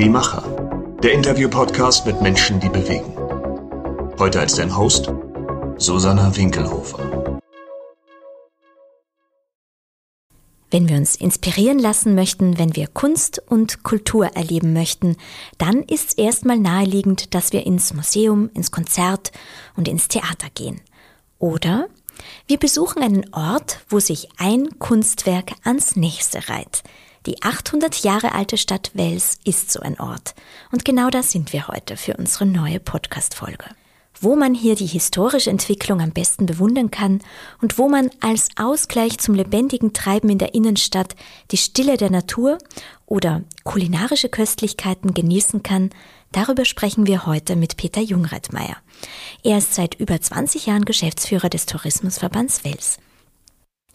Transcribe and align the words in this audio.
Die 0.00 0.08
Macher. 0.08 0.40
Der 1.02 1.12
Interview-Podcast 1.12 2.06
mit 2.06 2.22
Menschen, 2.22 2.58
die 2.58 2.70
bewegen. 2.70 3.12
Heute 4.18 4.40
als 4.40 4.54
dein 4.54 4.74
Host 4.74 5.12
Susanna 5.76 6.34
Winkelhofer. 6.34 7.38
Wenn 10.70 10.88
wir 10.88 10.96
uns 10.96 11.16
inspirieren 11.16 11.78
lassen 11.78 12.14
möchten, 12.14 12.56
wenn 12.56 12.74
wir 12.76 12.86
Kunst 12.86 13.42
und 13.46 13.82
Kultur 13.82 14.28
erleben 14.28 14.72
möchten, 14.72 15.18
dann 15.58 15.82
ist 15.82 16.08
es 16.08 16.14
erstmal 16.14 16.58
naheliegend, 16.58 17.34
dass 17.34 17.52
wir 17.52 17.66
ins 17.66 17.92
Museum, 17.92 18.48
ins 18.54 18.70
Konzert 18.70 19.32
und 19.76 19.86
ins 19.86 20.08
Theater 20.08 20.48
gehen. 20.54 20.80
Oder 21.38 21.88
wir 22.46 22.56
besuchen 22.56 23.02
einen 23.02 23.34
Ort, 23.34 23.80
wo 23.90 24.00
sich 24.00 24.30
ein 24.38 24.78
Kunstwerk 24.78 25.50
ans 25.62 25.94
nächste 25.94 26.48
reiht. 26.48 26.84
Die 27.26 27.42
800 27.42 28.02
Jahre 28.02 28.32
alte 28.32 28.56
Stadt 28.56 28.92
Wels 28.94 29.38
ist 29.44 29.70
so 29.70 29.80
ein 29.80 30.00
Ort. 30.00 30.34
Und 30.72 30.86
genau 30.86 31.10
da 31.10 31.22
sind 31.22 31.52
wir 31.52 31.68
heute 31.68 31.98
für 31.98 32.16
unsere 32.16 32.46
neue 32.46 32.80
Podcast-Folge. 32.80 33.66
Wo 34.22 34.36
man 34.36 34.54
hier 34.54 34.74
die 34.74 34.86
historische 34.86 35.50
Entwicklung 35.50 36.00
am 36.00 36.12
besten 36.12 36.46
bewundern 36.46 36.90
kann 36.90 37.20
und 37.60 37.76
wo 37.76 37.90
man 37.90 38.10
als 38.20 38.48
Ausgleich 38.56 39.18
zum 39.18 39.34
lebendigen 39.34 39.92
Treiben 39.92 40.30
in 40.30 40.38
der 40.38 40.54
Innenstadt 40.54 41.14
die 41.50 41.58
Stille 41.58 41.98
der 41.98 42.10
Natur 42.10 42.56
oder 43.04 43.42
kulinarische 43.64 44.30
Köstlichkeiten 44.30 45.12
genießen 45.12 45.62
kann, 45.62 45.90
darüber 46.32 46.64
sprechen 46.64 47.06
wir 47.06 47.26
heute 47.26 47.54
mit 47.54 47.76
Peter 47.76 48.00
Jungreitmeier. 48.00 48.76
Er 49.42 49.58
ist 49.58 49.74
seit 49.74 49.94
über 49.96 50.18
20 50.18 50.66
Jahren 50.66 50.86
Geschäftsführer 50.86 51.50
des 51.50 51.66
Tourismusverbands 51.66 52.64
Wels. 52.64 52.98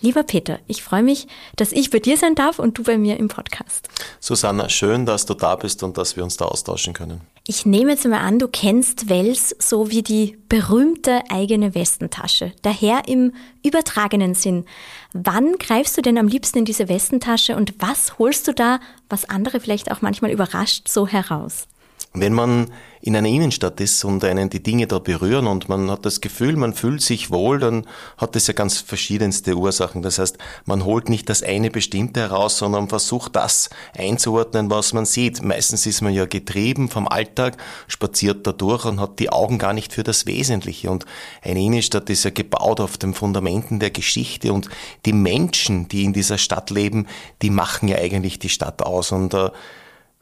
Lieber 0.02 0.24
Peter, 0.24 0.60
ich 0.68 0.84
freue 0.84 1.04
mich, 1.04 1.28
dass 1.56 1.72
ich 1.72 1.90
bei 1.90 2.00
dir 2.00 2.18
sein 2.18 2.36
darf 2.36 2.60
und 2.60 2.78
du 2.78 2.84
bei 2.84 2.98
mir 2.98 3.18
im 3.18 3.28
Podcast. 3.28 3.88
Susanna, 4.20 4.70
schön, 4.70 5.06
dass 5.06 5.26
du 5.26 5.34
da 5.34 5.56
bist 5.56 5.84
und 5.84 5.98
dass 5.98 6.16
wir 6.16 6.24
uns 6.24 6.38
da 6.38 6.46
austauschen 6.46 6.94
können. 6.94 7.22
Ich 7.48 7.66
nehme 7.66 7.92
jetzt 7.92 8.06
mal 8.06 8.20
an, 8.20 8.40
du 8.40 8.48
kennst 8.48 9.08
Wels 9.08 9.56
so 9.60 9.92
wie 9.92 10.02
die 10.02 10.38
berühmte 10.50 11.22
eigene 11.30 11.76
Westentasche. 11.76 12.52
Daher 12.62 13.08
im 13.08 13.34
übertragenen 13.64 14.34
Sinn. 14.34 14.66
Wann 15.14 15.58
greifst 15.60 15.96
du 15.98 16.02
denn 16.02 16.18
am 16.18 16.28
liebsten 16.28 16.60
in 16.60 16.66
diese 16.66 16.90
Westentasche 16.90 17.56
und 17.56 17.76
was 17.80 18.20
holst 18.20 18.48
du 18.48 18.54
da, 18.54 18.80
was 19.10 19.30
andere 19.30 19.60
vielleicht 19.60 19.92
auch 19.92 20.02
manchmal 20.02 20.32
überrascht, 20.32 20.88
so 20.90 21.08
heraus? 21.08 21.68
Wenn 22.16 22.34
man 22.34 22.72
in 23.06 23.16
einer 23.16 23.30
Innenstadt 23.30 23.80
ist 23.82 24.04
und 24.04 24.24
einen 24.24 24.50
die 24.50 24.64
Dinge 24.64 24.88
da 24.88 24.98
berühren 24.98 25.46
und 25.46 25.70
man 25.70 25.92
hat 25.92 26.06
das 26.08 26.22
Gefühl, 26.22 26.56
man 26.56 26.74
fühlt 26.74 27.04
sich 27.04 27.30
wohl, 27.30 27.60
dann 27.60 27.86
hat 28.18 28.36
das 28.36 28.48
ja 28.48 28.56
ganz 28.56 28.80
verschiedenste 28.80 29.56
Ursachen. 29.56 30.02
Das 30.02 30.18
heißt, 30.18 30.40
man 30.66 30.86
holt 30.86 31.08
nicht 31.08 31.30
das 31.30 31.44
eine 31.44 31.70
bestimmte 31.70 32.22
heraus, 32.22 32.58
sondern 32.58 32.90
versucht 32.90 33.36
das 33.36 33.70
einzuordnen, 33.96 34.72
was 34.72 34.94
man 34.94 35.06
sieht. 35.06 35.44
Meistens 35.44 35.86
ist 35.86 36.02
man 36.02 36.16
ja 36.16 36.26
getrieben 36.26 36.90
vom 36.90 37.08
Alltag, 37.08 37.58
spaziert 37.88 38.48
da 38.48 38.54
durch 38.54 38.86
und 38.86 39.00
hat 39.00 39.20
die 39.20 39.30
Augen 39.30 39.60
gar 39.60 39.74
nicht 39.74 39.94
für 39.94 40.04
das 40.04 40.26
Wesentliche. 40.26 40.90
Und 40.90 41.06
eine 41.44 41.62
Innenstadt 41.62 42.10
ist 42.10 42.24
ja 42.24 42.32
gebaut 42.32 42.80
auf 42.80 42.98
den 42.98 43.14
Fundamenten 43.14 43.80
der 43.80 43.92
Geschichte 43.92 44.52
und 44.52 44.68
die 45.06 45.14
Menschen, 45.14 45.88
die 45.90 46.06
in 46.06 46.14
dieser 46.14 46.40
Stadt 46.40 46.72
leben, 46.72 47.06
die 47.44 47.52
machen 47.52 47.88
ja 47.88 47.98
eigentlich 47.98 48.40
die 48.40 48.50
Stadt 48.50 48.82
aus. 48.82 49.12
Und 49.12 49.36
äh, 49.36 49.52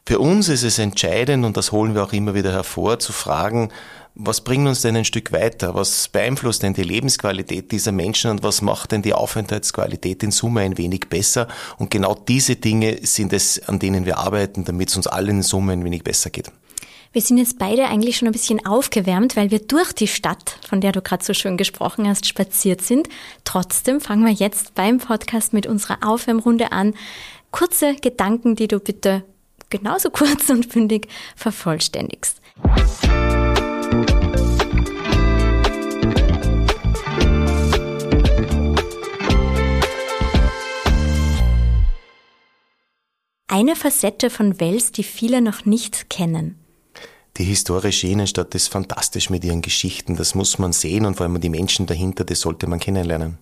für 0.06 0.20
uns 0.20 0.50
ist 0.50 0.64
es 0.64 0.80
entscheidend, 0.80 1.46
und 1.46 1.56
das 1.56 1.72
holen 1.72 1.96
wir 1.96 2.04
auch 2.04 2.14
immer 2.14 2.34
wieder 2.34 2.52
hervor, 2.52 3.00
zu 3.00 3.14
fragen, 3.14 3.72
was 4.16 4.42
bringt 4.42 4.68
uns 4.68 4.82
denn 4.82 4.96
ein 4.96 5.06
Stück 5.06 5.32
weiter? 5.32 5.74
Was 5.74 6.08
beeinflusst 6.08 6.62
denn 6.62 6.74
die 6.74 6.84
Lebensqualität 6.84 7.72
dieser 7.72 7.92
Menschen 7.92 8.30
und 8.30 8.44
was 8.44 8.62
macht 8.62 8.92
denn 8.92 9.02
die 9.02 9.14
Aufenthaltsqualität 9.14 10.22
in 10.22 10.30
Summe 10.30 10.62
ein 10.62 10.78
wenig 10.78 11.10
besser? 11.10 11.48
Und 11.78 11.90
genau 11.90 12.14
diese 12.14 12.56
Dinge 12.56 13.00
sind 13.02 13.34
es, 13.34 13.68
an 13.68 13.80
denen 13.80 14.06
wir 14.06 14.20
arbeiten, 14.20 14.66
damit 14.66 14.90
es 14.90 14.98
uns 14.98 15.08
allen 15.08 15.38
in 15.38 15.42
Summe 15.42 15.74
ein 15.74 15.84
wenig 15.84 16.04
besser 16.04 16.30
geht. 16.30 16.52
Wir 17.12 17.22
sind 17.22 17.38
jetzt 17.38 17.58
beide 17.58 17.86
eigentlich 17.86 18.18
schon 18.18 18.28
ein 18.28 18.34
bisschen 18.34 18.66
aufgewärmt, 18.66 19.36
weil 19.36 19.52
wir 19.52 19.60
durch 19.60 19.94
die 19.94 20.08
Stadt, 20.08 20.58
von 20.68 20.82
der 20.82 20.92
du 20.92 21.02
gerade 21.02 21.24
so 21.24 21.34
schön 21.34 21.58
gesprochen 21.58 22.08
hast, 22.08 22.28
spaziert 22.28 22.82
sind. 22.82 23.08
Trotzdem 23.46 24.02
fangen 24.02 24.26
wir 24.26 24.34
jetzt 24.34 24.76
beim 24.76 25.00
Podcast 25.00 25.54
mit 25.54 25.66
unserer 25.66 26.00
Aufwärmrunde 26.04 26.72
an. 26.72 26.94
Kurze 27.52 27.96
Gedanken, 27.96 28.56
die 28.56 28.68
du 28.68 28.80
bitte 28.80 29.24
genauso 29.74 30.10
kurz 30.22 30.50
und 30.50 30.70
bündig 30.70 31.08
vervollständigst. 31.36 32.40
Eine 43.48 43.76
Facette 43.76 44.30
von 44.30 44.60
Wels, 44.60 44.92
die 44.92 45.04
viele 45.04 45.42
noch 45.42 45.66
nicht 45.66 46.10
kennen. 46.10 46.60
Die 47.38 47.44
historische 47.44 48.08
Innenstadt 48.08 48.54
ist 48.56 48.68
fantastisch 48.68 49.30
mit 49.30 49.44
ihren 49.44 49.62
Geschichten. 49.62 50.16
Das 50.16 50.36
muss 50.36 50.60
man 50.60 50.72
sehen 50.72 51.06
und 51.06 51.18
vor 51.18 51.26
allem 51.26 51.40
die 51.42 51.50
Menschen 51.50 51.86
dahinter, 51.88 52.24
das 52.26 52.42
sollte 52.42 52.68
man 52.68 52.80
kennenlernen. 52.80 53.38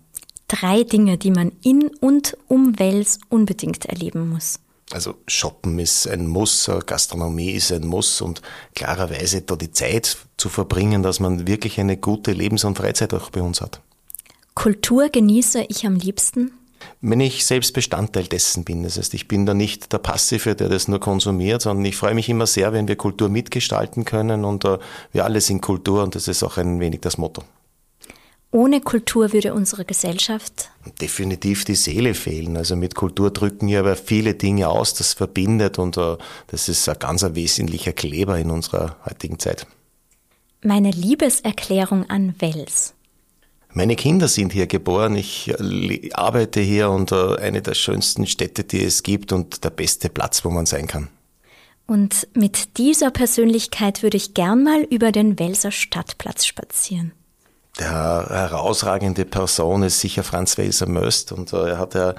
Drei 0.48 0.84
Dinge, 0.84 1.18
die 1.18 1.31
man 1.31 1.53
in 1.63 1.90
und 2.00 2.38
um 2.48 2.78
Wels 2.80 3.19
unbedingt 3.30 3.86
erleben 3.86 4.30
muss. 4.30 4.59
Also 4.94 5.16
Shoppen 5.28 5.79
ist 5.79 6.07
ein 6.07 6.28
Muss, 6.28 6.69
Gastronomie 6.85 7.52
ist 7.52 7.72
ein 7.72 7.88
Muss 7.88 8.22
und 8.22 8.41
klarerweise 8.75 9.41
da 9.41 9.56
die 9.56 9.72
Zeit 9.72 10.18
zu 10.38 10.50
verbringen, 10.50 11.03
dass 11.03 11.19
man 11.19 11.47
wirklich 11.47 11.79
eine 11.79 11.97
gute 11.97 12.34
Lebens- 12.34 12.63
und 12.63 12.78
Freizeit 12.78 13.13
auch 13.13 13.30
bei 13.30 13.41
uns 13.41 13.62
hat. 13.62 13.81
Kultur 14.53 15.09
genieße 15.09 15.66
ich 15.69 15.85
am 15.85 15.96
liebsten? 15.96 16.51
Wenn 17.00 17.19
ich 17.19 17.46
selbst 17.46 17.74
Bestandteil 17.74 18.25
dessen 18.25 18.63
bin. 18.63 18.84
Das 18.84 18.97
heißt, 18.97 19.13
ich 19.13 19.28
bin 19.28 19.46
da 19.46 19.53
nicht 19.53 19.94
der 19.94 20.00
Passive, 20.00 20.56
der 20.56 20.68
das 20.68 20.88
nur 20.88 21.00
konsumiert, 21.00 21.62
sondern 21.62 21.85
ich 21.85 21.96
freue 21.96 22.16
mich 22.16 22.28
immer 22.28 22.47
sehr, 22.47 22.74
wenn 22.74 22.88
wir 22.88 22.96
Kultur 22.96 23.30
mitgestalten 23.30 24.03
können 24.03 24.44
und 24.44 24.66
uh, 24.66 24.78
wir 25.12 25.25
alle 25.25 25.41
sind 25.41 25.62
Kultur 25.62 26.03
und 26.03 26.16
das 26.16 26.28
ist 26.28 26.44
auch 26.44 26.57
ein 26.57 26.80
wenig 26.80 27.01
das 27.01 27.18
Motto. 27.18 27.44
Ohne 28.53 28.81
Kultur 28.81 29.31
würde 29.31 29.53
unsere 29.53 29.85
Gesellschaft 29.85 30.72
definitiv 31.00 31.63
die 31.63 31.75
Seele 31.75 32.13
fehlen. 32.13 32.57
Also 32.57 32.75
mit 32.75 32.95
Kultur 32.95 33.31
drücken 33.31 33.69
ja 33.69 33.79
aber 33.79 33.95
viele 33.95 34.34
Dinge 34.34 34.67
aus, 34.67 34.94
das 34.94 35.13
verbindet 35.13 35.79
und 35.79 35.97
uh, 35.97 36.17
das 36.47 36.67
ist 36.67 36.88
ein 36.89 37.00
ganz 37.00 37.25
wesentlicher 37.34 37.94
Kleber 37.94 38.38
in 38.38 38.51
unserer 38.51 38.97
heutigen 39.06 39.39
Zeit. 39.39 39.67
Meine 40.63 40.91
Liebeserklärung 40.91 42.09
an 42.09 42.35
Wels. 42.39 42.94
Meine 43.73 43.95
Kinder 43.95 44.28
sind 44.28 44.51
hier 44.51 44.68
geboren, 44.68 45.16
ich 45.16 45.47
äh, 45.47 46.12
arbeite 46.13 46.59
hier 46.59 46.89
und 46.89 47.13
uh, 47.13 47.35
eine 47.35 47.62
der 47.62 47.73
schönsten 47.73 48.28
Städte, 48.28 48.66
die 48.66 48.83
es 48.83 49.01
gibt 49.03 49.31
und 49.31 49.63
der 49.63 49.69
beste 49.69 50.09
Platz, 50.09 50.44
wo 50.44 50.50
man 50.50 50.66
sein 50.66 50.88
kann. 50.88 51.07
Und 51.88 52.28
mit 52.33 52.78
dieser 52.78 53.12
Persönlichkeit 53.12 54.03
würde 54.03 54.18
ich 54.18 54.33
gern 54.33 54.63
mal 54.63 54.83
über 54.83 55.13
den 55.13 55.39
Welser 55.39 55.72
Stadtplatz 55.72 56.45
spazieren 56.45 57.13
der 57.80 58.28
herausragende 58.30 59.26
Person 59.26 59.84
ist 59.84 60.00
sicher 60.00 60.24
Franz 60.24 60.58
Welser 60.58 60.88
Möst 60.88 61.32
und 61.32 61.54
äh, 61.54 61.72
er 61.72 61.78
hat 61.78 61.94
ja 61.94 62.16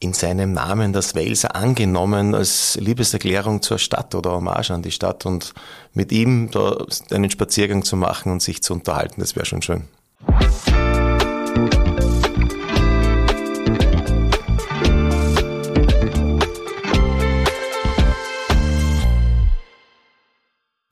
in 0.00 0.12
seinem 0.12 0.52
Namen 0.52 0.92
das 0.92 1.14
Welser 1.14 1.54
angenommen 1.54 2.34
als 2.34 2.76
Liebeserklärung 2.80 3.62
zur 3.62 3.78
Stadt 3.78 4.14
oder 4.16 4.32
Hommage 4.32 4.72
an 4.72 4.82
die 4.82 4.90
Stadt 4.90 5.26
und 5.26 5.54
mit 5.92 6.10
ihm 6.10 6.50
da 6.50 6.84
einen 7.12 7.30
Spaziergang 7.30 7.84
zu 7.84 7.96
machen 7.96 8.32
und 8.32 8.42
sich 8.42 8.62
zu 8.62 8.72
unterhalten, 8.74 9.20
das 9.20 9.36
wäre 9.36 9.46
schon 9.46 9.62
schön. 9.62 9.88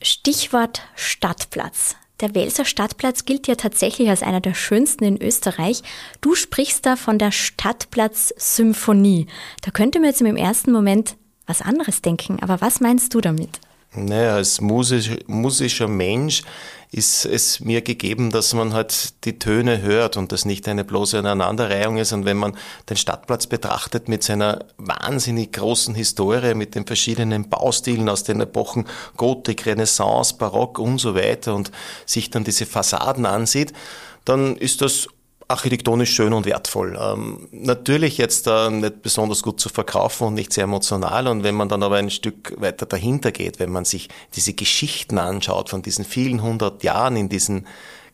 Stichwort 0.02 0.82
Stadtplatz. 0.94 1.96
Der 2.20 2.34
Welser 2.34 2.66
Stadtplatz 2.66 3.24
gilt 3.24 3.46
ja 3.46 3.54
tatsächlich 3.54 4.10
als 4.10 4.22
einer 4.22 4.40
der 4.40 4.54
schönsten 4.54 5.04
in 5.04 5.22
Österreich. 5.22 5.82
Du 6.20 6.34
sprichst 6.34 6.84
da 6.84 6.96
von 6.96 7.18
der 7.18 7.32
Stadtplatz-Symphonie. 7.32 9.26
Da 9.62 9.70
könnte 9.70 10.00
man 10.00 10.08
jetzt 10.08 10.20
im 10.20 10.36
ersten 10.36 10.72
Moment 10.72 11.16
was 11.46 11.62
anderes 11.62 12.02
denken, 12.02 12.38
aber 12.42 12.60
was 12.60 12.80
meinst 12.80 13.14
du 13.14 13.20
damit? 13.20 13.58
Naja, 13.92 14.34
als 14.36 14.60
musisch, 14.60 15.10
musischer 15.26 15.88
Mensch 15.88 16.42
ist 16.92 17.24
es 17.24 17.60
mir 17.60 17.82
gegeben, 17.82 18.30
dass 18.30 18.52
man 18.52 18.72
halt 18.72 19.24
die 19.24 19.38
Töne 19.38 19.80
hört 19.80 20.16
und 20.16 20.32
das 20.32 20.44
nicht 20.44 20.66
eine 20.66 20.84
bloße 20.84 21.18
Aneinanderreihung 21.18 21.98
ist. 21.98 22.12
Und 22.12 22.24
wenn 22.24 22.36
man 22.36 22.56
den 22.88 22.96
Stadtplatz 22.96 23.46
betrachtet 23.46 24.08
mit 24.08 24.24
seiner 24.24 24.64
wahnsinnig 24.76 25.52
großen 25.52 25.94
Historie, 25.94 26.54
mit 26.54 26.74
den 26.74 26.86
verschiedenen 26.86 27.48
Baustilen 27.48 28.08
aus 28.08 28.24
den 28.24 28.40
Epochen 28.40 28.86
Gotik, 29.16 29.66
Renaissance, 29.66 30.34
Barock 30.36 30.80
und 30.80 30.98
so 30.98 31.14
weiter 31.14 31.54
und 31.54 31.70
sich 32.06 32.30
dann 32.30 32.42
diese 32.42 32.66
Fassaden 32.66 33.24
ansieht, 33.24 33.72
dann 34.24 34.56
ist 34.56 34.80
das 34.80 35.06
architektonisch 35.50 36.14
schön 36.14 36.32
und 36.32 36.46
wertvoll. 36.46 36.98
Ähm, 37.00 37.48
natürlich 37.50 38.18
jetzt 38.18 38.46
äh, 38.46 38.70
nicht 38.70 39.02
besonders 39.02 39.42
gut 39.42 39.60
zu 39.60 39.68
verkaufen 39.68 40.28
und 40.28 40.34
nicht 40.34 40.52
sehr 40.52 40.64
emotional. 40.64 41.26
Und 41.26 41.42
wenn 41.42 41.54
man 41.54 41.68
dann 41.68 41.82
aber 41.82 41.96
ein 41.96 42.10
Stück 42.10 42.54
weiter 42.60 42.86
dahinter 42.86 43.32
geht, 43.32 43.58
wenn 43.58 43.70
man 43.70 43.84
sich 43.84 44.08
diese 44.34 44.54
Geschichten 44.54 45.18
anschaut 45.18 45.68
von 45.68 45.82
diesen 45.82 46.04
vielen 46.04 46.42
hundert 46.42 46.84
Jahren 46.84 47.16
in 47.16 47.28
diesen 47.28 47.66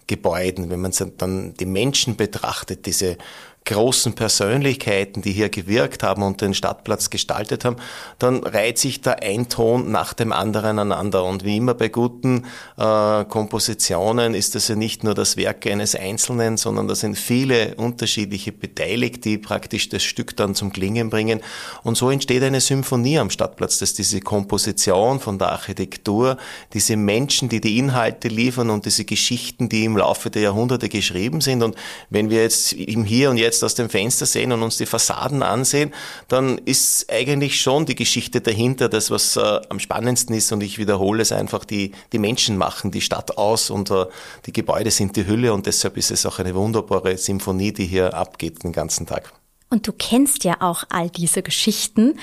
Gebäuden, 0.07 0.71
wenn 0.71 0.81
man 0.81 0.93
dann 1.19 1.55
die 1.55 1.67
Menschen 1.67 2.17
betrachtet, 2.17 2.87
diese 2.87 3.19
großen 3.67 4.15
Persönlichkeiten, 4.15 5.23
die 5.23 5.33
hier 5.33 5.49
gewirkt 5.49 6.03
haben 6.03 6.23
und 6.23 6.41
den 6.41 6.55
Stadtplatz 6.55 7.11
gestaltet 7.11 7.65
haben, 7.65 7.77
dann 8.19 8.43
reiht 8.45 8.79
sich 8.79 9.01
da 9.01 9.13
ein 9.13 9.49
Ton 9.49 9.91
nach 9.91 10.15
dem 10.15 10.33
anderen 10.33 10.79
aneinander. 10.79 11.25
Und 11.25 11.45
wie 11.45 11.57
immer 11.57 11.75
bei 11.75 11.89
guten 11.89 12.45
äh, 12.79 13.25
Kompositionen 13.25 14.35
ist 14.35 14.55
das 14.55 14.69
ja 14.69 14.77
nicht 14.77 15.05
nur 15.05 15.15
das 15.15 15.37
Werk 15.37 15.67
eines 15.67 15.95
Einzelnen, 15.95 16.57
sondern 16.57 16.89
da 16.89 16.95
sind 16.95 17.19
viele 17.19 17.75
unterschiedliche 17.75 18.53
beteiligt, 18.53 19.25
die 19.25 19.37
praktisch 19.39 19.89
das 19.89 20.03
Stück 20.03 20.37
dann 20.37 20.55
zum 20.55 20.73
Klingen 20.73 21.11
bringen. 21.11 21.41
Und 21.83 21.97
so 21.97 22.11
entsteht 22.11 22.43
eine 22.43 22.61
Symphonie 22.61 23.19
am 23.19 23.31
Stadtplatz, 23.31 23.79
dass 23.79 23.95
diese 23.95 24.21
Komposition 24.21 25.21
von 25.21 25.39
der 25.39 25.51
Architektur, 25.51 26.37
diese 26.73 26.97
Menschen, 26.97 27.49
die 27.49 27.61
die 27.61 27.79
Inhalte 27.79 28.29
liefern 28.29 28.71
und 28.71 28.87
diese 28.87 29.05
Geschichten, 29.05 29.69
die 29.69 29.85
im 29.85 29.97
Laufe 29.97 30.31
der 30.31 30.43
Jahrhunderte 30.43 30.89
geschrieben 30.89 31.41
sind. 31.41 31.63
Und 31.63 31.75
wenn 32.11 32.31
wir 32.31 32.43
jetzt 32.43 32.73
im 32.73 33.05
Hier 33.05 33.31
und 33.31 33.39
Jetzt 33.39 33.56
jetzt 33.57 33.65
aus 33.65 33.75
dem 33.75 33.89
Fenster 33.89 34.27
sehen 34.27 34.53
und 34.53 34.63
uns 34.63 34.77
die 34.77 34.87
Fassaden 34.87 35.43
ansehen, 35.43 35.93
dann 36.29 36.59
ist 36.59 37.11
eigentlich 37.11 37.61
schon 37.61 37.87
die 37.87 37.95
Geschichte 37.95 38.41
dahinter 38.41 38.89
das, 38.89 39.11
was 39.11 39.37
äh, 39.37 39.61
am 39.69 39.81
spannendsten 39.81 40.37
ist. 40.37 40.53
Und 40.53 40.63
ich 40.63 40.79
wiederhole 40.79 41.23
es 41.23 41.33
einfach, 41.33 41.65
die, 41.65 41.93
die 42.13 42.19
Menschen 42.19 42.57
machen 42.59 42.91
die 42.91 43.01
Stadt 43.01 43.39
aus 43.39 43.71
und 43.71 43.91
äh, 43.91 44.07
die 44.47 44.53
Gebäude 44.53 44.91
sind 44.91 45.17
die 45.17 45.27
Hülle 45.27 45.53
und 45.53 45.67
deshalb 45.67 45.97
ist 45.97 46.11
es 46.11 46.27
auch 46.27 46.39
eine 46.39 46.55
wunderbare 46.55 47.17
Symphonie, 47.17 47.73
die 47.73 47.87
hier 47.87 48.15
abgeht 48.15 48.63
den 48.63 48.73
ganzen 48.73 49.07
Tag. 49.07 49.33
Und 49.69 49.89
du 49.89 49.93
kennst 49.93 50.45
ja 50.45 50.59
auch 50.61 50.85
all 50.91 51.11
diese 51.11 51.43
Geschichten. 51.43 52.21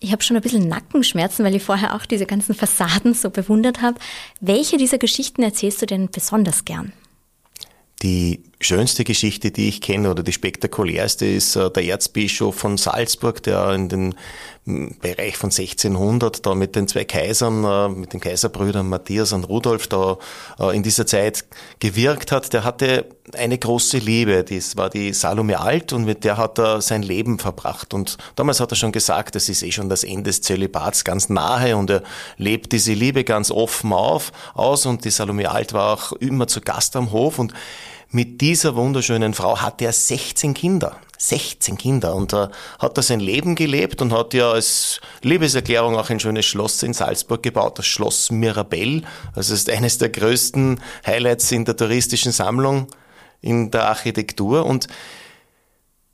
Ich 0.00 0.12
habe 0.12 0.22
schon 0.22 0.36
ein 0.36 0.42
bisschen 0.42 0.66
Nackenschmerzen, 0.66 1.44
weil 1.44 1.54
ich 1.54 1.62
vorher 1.62 1.94
auch 1.94 2.06
diese 2.06 2.24
ganzen 2.24 2.54
Fassaden 2.54 3.12
so 3.12 3.28
bewundert 3.28 3.82
habe. 3.82 3.98
Welche 4.40 4.78
dieser 4.78 4.96
Geschichten 4.96 5.42
erzählst 5.42 5.82
du 5.82 5.86
denn 5.86 6.08
besonders 6.10 6.64
gern? 6.64 6.92
Die 8.02 8.42
schönste 8.60 9.04
Geschichte, 9.04 9.50
die 9.50 9.68
ich 9.68 9.80
kenne, 9.80 10.10
oder 10.10 10.22
die 10.22 10.32
spektakulärste, 10.32 11.26
ist 11.26 11.56
äh, 11.56 11.70
der 11.70 11.84
Erzbischof 11.84 12.54
von 12.54 12.78
Salzburg, 12.78 13.42
der 13.42 13.72
in 13.72 13.88
den 13.88 14.14
Bereich 14.66 15.36
von 15.36 15.50
1600 15.50 16.44
da 16.44 16.56
mit 16.56 16.74
den 16.74 16.88
zwei 16.88 17.04
Kaisern, 17.04 17.62
äh, 17.62 17.88
mit 17.88 18.12
den 18.12 18.20
Kaiserbrüdern 18.20 18.88
Matthias 18.88 19.32
und 19.32 19.44
Rudolf 19.44 19.86
da 19.86 20.18
äh, 20.58 20.74
in 20.74 20.82
dieser 20.82 21.06
Zeit 21.06 21.44
gewirkt 21.78 22.32
hat. 22.32 22.52
Der 22.52 22.64
hatte 22.64 23.06
eine 23.34 23.58
große 23.58 23.98
Liebe, 23.98 24.42
das 24.42 24.76
war 24.76 24.90
die 24.90 25.12
Salome 25.12 25.60
Alt 25.60 25.92
und 25.92 26.04
mit 26.04 26.24
der 26.24 26.36
hat 26.36 26.58
er 26.58 26.80
sein 26.80 27.02
Leben 27.02 27.38
verbracht. 27.38 27.94
Und 27.94 28.18
damals 28.34 28.58
hat 28.58 28.72
er 28.72 28.76
schon 28.76 28.90
gesagt, 28.90 29.36
das 29.36 29.48
ist 29.48 29.62
eh 29.62 29.70
schon 29.70 29.88
das 29.88 30.02
Ende 30.02 30.24
des 30.24 30.42
Zölibats 30.42 31.04
ganz 31.04 31.28
nahe 31.28 31.76
und 31.76 31.90
er 31.90 32.02
lebt 32.36 32.72
diese 32.72 32.92
Liebe 32.92 33.22
ganz 33.22 33.52
offen 33.52 33.92
auf, 33.92 34.32
aus 34.54 34.84
und 34.84 35.04
die 35.04 35.10
Salome 35.10 35.48
Alt 35.48 35.74
war 35.74 35.92
auch 35.92 36.12
immer 36.14 36.48
zu 36.48 36.60
Gast 36.60 36.96
am 36.96 37.12
Hof 37.12 37.38
und 37.38 37.52
mit 38.10 38.40
dieser 38.40 38.76
wunderschönen 38.76 39.34
Frau 39.34 39.60
hatte 39.60 39.84
er 39.84 39.92
16 39.92 40.54
Kinder. 40.54 40.96
16 41.18 41.78
Kinder 41.78 42.14
und 42.14 42.32
äh, 42.32 42.48
hat 42.78 42.98
da 42.98 43.02
sein 43.02 43.20
Leben 43.20 43.54
gelebt 43.54 44.02
und 44.02 44.12
hat 44.12 44.34
ja 44.34 44.50
als 44.50 45.00
Liebeserklärung 45.22 45.96
auch 45.96 46.10
ein 46.10 46.20
schönes 46.20 46.44
Schloss 46.44 46.82
in 46.82 46.92
Salzburg 46.92 47.42
gebaut, 47.42 47.78
das 47.78 47.86
Schloss 47.86 48.30
Mirabell. 48.30 49.02
Also 49.34 49.54
es 49.54 49.60
ist 49.60 49.70
eines 49.70 49.98
der 49.98 50.10
größten 50.10 50.80
Highlights 51.06 51.50
in 51.52 51.64
der 51.64 51.76
touristischen 51.76 52.32
Sammlung 52.32 52.88
in 53.40 53.70
der 53.70 53.88
Architektur 53.88 54.66
und 54.66 54.88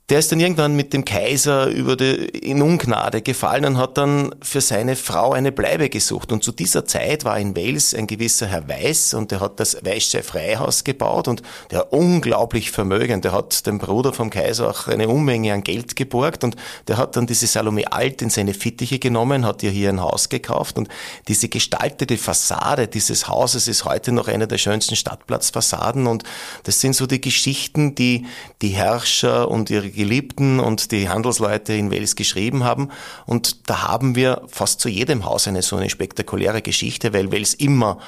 der 0.09 0.19
ist 0.19 0.33
dann 0.33 0.41
irgendwann 0.41 0.75
mit 0.75 0.91
dem 0.91 1.05
Kaiser 1.05 1.67
über 1.67 1.95
die, 1.95 2.25
in 2.25 2.61
Ungnade 2.61 3.21
gefallen 3.21 3.63
und 3.63 3.77
hat 3.77 3.97
dann 3.97 4.35
für 4.41 4.59
seine 4.59 4.97
Frau 4.97 5.31
eine 5.31 5.53
Bleibe 5.53 5.87
gesucht. 5.87 6.33
Und 6.33 6.43
zu 6.43 6.51
dieser 6.51 6.83
Zeit 6.83 7.23
war 7.23 7.39
in 7.39 7.55
Wales 7.55 7.95
ein 7.95 8.05
gewisser 8.05 8.47
Herr 8.47 8.67
Weiß 8.67 9.13
und 9.13 9.31
der 9.31 9.39
hat 9.39 9.61
das 9.61 9.77
Weiße 9.81 10.21
Freihaus 10.21 10.83
gebaut 10.83 11.29
und 11.29 11.41
der 11.71 11.93
unglaublich 11.93 12.69
vermögend. 12.69 13.23
Der 13.23 13.31
hat 13.31 13.65
dem 13.65 13.79
Bruder 13.79 14.11
vom 14.11 14.29
Kaiser 14.29 14.69
auch 14.69 14.89
eine 14.89 15.07
Unmenge 15.07 15.53
an 15.53 15.63
Geld 15.63 15.95
geborgt 15.95 16.43
und 16.43 16.57
der 16.89 16.97
hat 16.97 17.15
dann 17.15 17.25
diese 17.25 17.47
Salome 17.47 17.89
Alt 17.93 18.21
in 18.21 18.29
seine 18.29 18.53
Fittiche 18.53 18.99
genommen, 18.99 19.45
hat 19.45 19.63
ihr 19.63 19.71
hier 19.71 19.87
ein 19.87 20.01
Haus 20.01 20.27
gekauft 20.27 20.77
und 20.77 20.89
diese 21.29 21.47
gestaltete 21.47 22.17
Fassade 22.17 22.89
dieses 22.89 23.29
Hauses 23.29 23.69
ist 23.69 23.85
heute 23.85 24.11
noch 24.11 24.27
eine 24.27 24.49
der 24.49 24.57
schönsten 24.57 24.97
Stadtplatzfassaden 24.97 26.07
und 26.07 26.23
das 26.63 26.81
sind 26.81 26.93
so 26.93 27.07
die 27.07 27.21
Geschichten, 27.21 27.95
die 27.95 28.25
die 28.61 28.69
Herrscher 28.69 29.49
und 29.49 29.69
ihre 29.69 29.92
Geliebten 29.93 30.59
und 30.59 30.91
die 30.91 31.09
Handelsleute 31.09 31.73
in 31.73 31.91
Wales 31.91 32.15
geschrieben 32.15 32.63
haben. 32.63 32.89
Und 33.25 33.69
da 33.69 33.87
haben 33.87 34.15
wir 34.15 34.43
fast 34.47 34.79
zu 34.79 34.89
jedem 34.89 35.25
Haus 35.25 35.47
eine 35.47 35.61
so 35.61 35.75
eine 35.75 35.89
spektakuläre 35.89 36.61
Geschichte, 36.61 37.13
weil 37.13 37.31
Wales 37.31 37.53
immer 37.53 37.99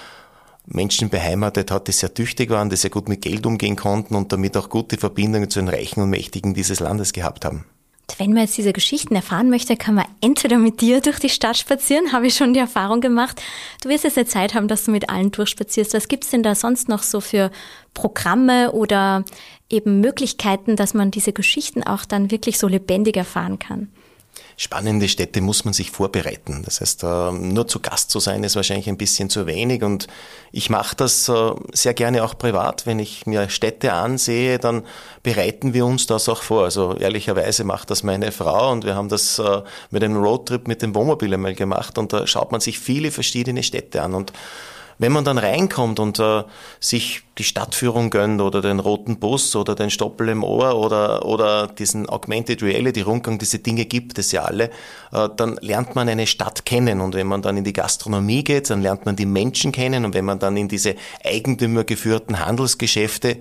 Menschen 0.65 1.09
beheimatet 1.09 1.71
hat, 1.71 1.87
die 1.87 1.91
sehr 1.91 2.13
tüchtig 2.13 2.49
waren, 2.49 2.69
die 2.69 2.75
sehr 2.75 2.89
gut 2.89 3.07
mit 3.07 3.21
Geld 3.21 3.45
umgehen 3.45 3.75
konnten 3.75 4.15
und 4.15 4.31
damit 4.31 4.57
auch 4.57 4.69
gute 4.69 4.97
Verbindungen 4.97 5.49
zu 5.49 5.59
den 5.59 5.69
Reichen 5.69 6.01
und 6.01 6.09
Mächtigen 6.09 6.53
dieses 6.53 6.79
Landes 6.79 7.13
gehabt 7.13 7.45
haben. 7.45 7.65
Wenn 8.18 8.34
man 8.34 8.44
jetzt 8.44 8.57
diese 8.57 8.72
Geschichten 8.72 9.16
erfahren 9.16 9.50
möchte, 9.50 9.75
kann 9.75 9.96
man 9.96 10.06
entweder 10.22 10.57
mit 10.57 10.80
dir 10.80 11.02
durch 11.02 11.19
die 11.19 11.30
Stadt 11.30 11.57
spazieren, 11.57 12.12
habe 12.12 12.28
ich 12.28 12.36
schon 12.36 12.54
die 12.54 12.60
Erfahrung 12.60 13.02
gemacht. 13.02 13.42
Du 13.81 13.90
wirst 13.90 14.04
jetzt 14.04 14.18
eine 14.18 14.28
Zeit 14.28 14.54
haben, 14.54 14.68
dass 14.68 14.86
du 14.86 14.92
mit 14.92 15.10
allen 15.10 15.31
durchspazierst. 15.31 15.94
Was 15.94 16.07
gibt's 16.07 16.30
denn 16.30 16.44
da 16.44 16.56
sonst 16.56 16.88
noch 16.88 17.04
so 17.04 17.19
für 17.19 17.52
Programme 17.94 18.72
oder 18.72 19.25
eben 19.69 20.02
Möglichkeiten, 20.02 20.75
dass 20.75 20.94
man 20.94 21.12
diese 21.12 21.34
Geschichten 21.34 21.84
auch 21.84 22.06
dann 22.06 22.31
wirklich 22.31 22.60
so 22.60 22.68
lebendig 22.68 23.18
erfahren 23.18 23.60
kann? 23.60 23.90
Spannende 24.57 25.09
Städte 25.09 25.41
muss 25.41 25.65
man 25.65 25.73
sich 25.73 25.91
vorbereiten. 25.91 26.61
Das 26.63 26.81
heißt, 26.81 27.03
äh, 27.03 27.31
nur 27.31 27.67
zu 27.67 27.79
Gast 27.79 28.09
zu 28.09 28.19
sein 28.19 28.43
ist 28.43 28.55
wahrscheinlich 28.55 28.87
ein 28.87 28.97
bisschen 28.97 29.29
zu 29.29 29.45
wenig 29.47 29.83
und 29.83 30.07
ich 30.51 30.69
mache 30.69 30.95
das 30.95 31.27
äh, 31.27 31.51
sehr 31.73 31.93
gerne 31.93 32.23
auch 32.23 32.37
privat. 32.37 32.85
Wenn 32.85 32.99
ich 32.99 33.25
mir 33.25 33.49
Städte 33.49 33.93
ansehe, 33.93 34.59
dann 34.59 34.83
bereiten 35.23 35.73
wir 35.73 35.85
uns 35.85 36.07
das 36.07 36.29
auch 36.29 36.41
vor. 36.41 36.63
Also 36.63 36.95
ehrlicherweise 36.95 37.63
macht 37.63 37.91
das 37.91 38.03
meine 38.03 38.31
Frau 38.31 38.71
und 38.71 38.85
wir 38.85 38.95
haben 38.95 39.09
das 39.09 39.39
äh, 39.39 39.61
mit 39.91 40.03
einem 40.03 40.17
Roadtrip 40.17 40.67
mit 40.67 40.81
dem 40.81 40.95
Wohnmobil 40.95 41.33
einmal 41.33 41.55
gemacht 41.55 41.97
und 41.97 42.13
da 42.13 42.25
schaut 42.25 42.51
man 42.51 42.61
sich 42.61 42.79
viele 42.79 43.11
verschiedene 43.11 43.63
Städte 43.63 44.01
an 44.01 44.13
und 44.13 44.31
wenn 44.97 45.12
man 45.12 45.24
dann 45.24 45.38
reinkommt 45.38 46.00
und 46.00 46.19
äh, 46.19 46.44
sich 46.80 47.24
die 47.38 47.44
Stadtführung 47.44 48.09
gönnt 48.09 48.42
oder 48.42 48.62
den 48.62 48.80
roten 48.80 49.19
Bus 49.19 49.56
oder 49.56 49.75
den 49.75 49.89
Stoppel 49.89 50.30
im 50.30 50.44
Ohr 50.44 50.75
oder, 50.75 51.25
oder 51.25 51.68
diesen 51.68 52.07
Augmented 52.07 52.63
Reality 52.63 53.01
Rundgang, 53.01 53.38
diese 53.38 53.59
Dinge 53.59 53.86
gibt 53.86 54.18
es 54.18 54.31
ja 54.31 54.44
alle, 54.44 54.71
äh, 55.12 55.30
dann 55.36 55.57
lernt 55.62 55.95
man 55.95 56.07
eine 56.07 56.27
Stadt 56.27 56.65
kennen. 56.65 57.01
Und 57.01 57.15
wenn 57.15 57.27
man 57.27 57.42
dann 57.42 57.57
in 57.57 57.63
die 57.63 57.74
Gastronomie 57.74 58.44
geht, 58.44 58.69
dann 58.69 58.81
lernt 58.81 59.06
man 59.06 59.15
die 59.15 59.25
Menschen 59.25 59.71
kennen. 59.71 60.06
Und 60.06 60.13
wenn 60.13 60.25
man 60.25 60.39
dann 60.39 60.56
in 60.56 60.68
diese 60.68 60.95
eigentümergeführten 61.24 62.45
Handelsgeschäfte 62.45 63.38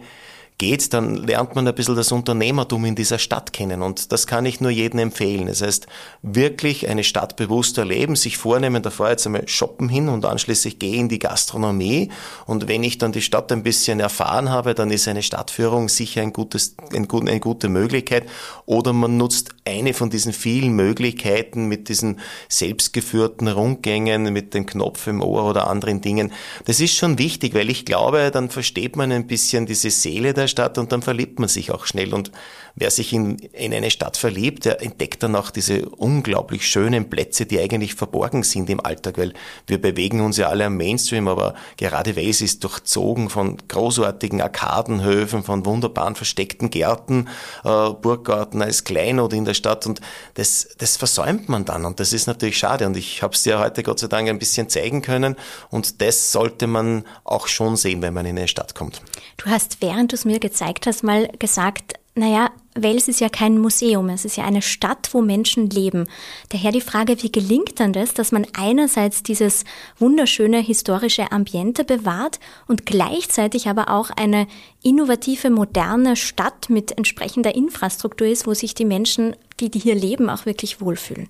geht, 0.58 0.94
dann 0.94 1.16
lernt 1.16 1.56
man 1.56 1.66
ein 1.66 1.74
bisschen 1.74 1.96
das 1.96 2.12
Unternehmertum 2.12 2.84
in 2.84 2.94
dieser 2.94 3.18
Stadt 3.18 3.52
kennen. 3.52 3.82
Und 3.82 4.12
das 4.12 4.26
kann 4.28 4.46
ich 4.46 4.60
nur 4.60 4.70
jedem 4.70 5.00
empfehlen. 5.00 5.48
Das 5.48 5.62
heißt, 5.62 5.86
wirklich 6.22 6.88
eine 6.88 7.02
Stadt 7.02 7.34
bewusst 7.36 7.76
erleben, 7.76 8.14
sich 8.14 8.36
vornehmen, 8.36 8.82
da 8.82 8.90
fahre 8.90 9.10
jetzt 9.10 9.26
einmal 9.26 9.48
shoppen 9.48 9.88
hin 9.88 10.08
und 10.08 10.24
anschließend 10.24 10.78
gehe 10.78 10.96
in 10.96 11.08
die 11.08 11.18
Gastronomie. 11.18 12.10
Und 12.46 12.68
wenn 12.68 12.84
ich 12.84 12.98
dann 12.98 13.10
die 13.10 13.22
Stadt 13.22 13.50
ein 13.50 13.64
bisschen 13.64 13.98
erfahren 13.98 14.50
habe, 14.50 14.74
dann 14.74 14.90
ist 14.90 15.08
eine 15.08 15.22
Stadtführung 15.22 15.88
sicher 15.88 16.22
ein 16.22 16.32
gutes, 16.32 16.76
ein, 16.92 17.08
eine 17.10 17.40
gute 17.40 17.68
Möglichkeit. 17.68 18.24
Oder 18.66 18.92
man 18.92 19.16
nutzt 19.16 19.50
eine 19.64 19.92
von 19.92 20.10
diesen 20.10 20.32
vielen 20.32 20.72
Möglichkeiten 20.76 21.66
mit 21.66 21.88
diesen 21.88 22.20
selbstgeführten 22.48 23.48
Rundgängen, 23.48 24.32
mit 24.32 24.54
dem 24.54 24.66
Knopf 24.66 25.08
im 25.08 25.20
Ohr 25.20 25.44
oder 25.44 25.68
anderen 25.68 26.00
Dingen. 26.00 26.32
Das 26.66 26.78
ist 26.78 26.94
schon 26.94 27.18
wichtig, 27.18 27.54
weil 27.54 27.70
ich 27.70 27.84
glaube, 27.84 28.30
dann 28.32 28.50
versteht 28.50 28.94
man 28.94 29.10
ein 29.10 29.26
bisschen 29.26 29.66
diese 29.66 29.90
Seele 29.90 30.32
der 30.32 30.43
Stadt 30.48 30.78
und 30.78 30.92
dann 30.92 31.02
verliebt 31.02 31.38
man 31.38 31.48
sich 31.48 31.70
auch 31.70 31.86
schnell. 31.86 32.14
Und 32.14 32.32
wer 32.74 32.90
sich 32.90 33.12
in, 33.12 33.38
in 33.38 33.72
eine 33.72 33.90
Stadt 33.90 34.16
verliebt, 34.16 34.64
der 34.64 34.82
entdeckt 34.82 35.22
dann 35.22 35.36
auch 35.36 35.50
diese 35.50 35.88
unglaublich 35.88 36.66
schönen 36.66 37.08
Plätze, 37.08 37.46
die 37.46 37.60
eigentlich 37.60 37.94
verborgen 37.94 38.42
sind 38.42 38.68
im 38.70 38.84
Alltag, 38.84 39.18
weil 39.18 39.34
wir 39.66 39.80
bewegen 39.80 40.20
uns 40.20 40.36
ja 40.36 40.48
alle 40.48 40.64
am 40.66 40.76
Mainstream, 40.76 41.28
aber 41.28 41.54
gerade 41.76 42.16
Wales 42.16 42.40
ist 42.40 42.64
durchzogen 42.64 43.30
von 43.30 43.56
großartigen 43.68 44.40
Arkadenhöfen, 44.40 45.42
von 45.42 45.64
wunderbaren 45.64 46.14
versteckten 46.14 46.70
Gärten, 46.70 47.28
äh, 47.64 47.90
Burggarten 47.90 48.62
als 48.62 48.84
Kleinod 48.84 49.32
in 49.32 49.44
der 49.44 49.54
Stadt. 49.54 49.86
Und 49.86 50.00
das, 50.34 50.68
das 50.78 50.96
versäumt 50.96 51.48
man 51.48 51.64
dann. 51.64 51.84
Und 51.84 52.00
das 52.00 52.12
ist 52.12 52.26
natürlich 52.26 52.58
schade. 52.58 52.86
Und 52.86 52.96
ich 52.96 53.22
habe 53.22 53.34
es 53.34 53.42
dir 53.42 53.58
heute 53.58 53.82
Gott 53.82 53.98
sei 53.98 54.08
Dank 54.08 54.28
ein 54.28 54.38
bisschen 54.38 54.68
zeigen 54.68 55.02
können. 55.02 55.36
Und 55.70 56.00
das 56.00 56.32
sollte 56.32 56.66
man 56.66 57.04
auch 57.24 57.46
schon 57.46 57.76
sehen, 57.76 58.02
wenn 58.02 58.14
man 58.14 58.26
in 58.26 58.38
eine 58.38 58.48
Stadt 58.48 58.74
kommt. 58.74 59.02
Du 59.36 59.46
hast, 59.46 59.80
während 59.80 60.12
du 60.12 60.16
es 60.16 60.24
mir 60.24 60.33
gezeigt 60.40 60.86
hast, 60.86 61.02
mal 61.02 61.28
gesagt, 61.38 61.94
naja, 62.16 62.50
Wels 62.76 63.08
ist 63.08 63.20
ja 63.20 63.28
kein 63.28 63.58
Museum, 63.58 64.08
es 64.08 64.24
ist 64.24 64.36
ja 64.36 64.44
eine 64.44 64.62
Stadt, 64.62 65.10
wo 65.12 65.20
Menschen 65.20 65.68
leben. 65.70 66.06
Daher 66.50 66.70
die 66.70 66.80
Frage, 66.80 67.22
wie 67.22 67.30
gelingt 67.30 67.80
dann 67.80 67.92
das, 67.92 68.14
dass 68.14 68.30
man 68.30 68.46
einerseits 68.52 69.22
dieses 69.22 69.64
wunderschöne 69.98 70.58
historische 70.58 71.32
Ambiente 71.32 71.84
bewahrt 71.84 72.38
und 72.68 72.86
gleichzeitig 72.86 73.68
aber 73.68 73.90
auch 73.90 74.10
eine 74.10 74.46
innovative, 74.82 75.50
moderne 75.50 76.14
Stadt 76.14 76.70
mit 76.70 76.96
entsprechender 76.96 77.54
Infrastruktur 77.54 78.28
ist, 78.28 78.46
wo 78.46 78.54
sich 78.54 78.74
die 78.74 78.84
Menschen, 78.84 79.34
die, 79.58 79.70
die 79.70 79.80
hier 79.80 79.94
leben, 79.96 80.30
auch 80.30 80.46
wirklich 80.46 80.80
wohlfühlen? 80.80 81.28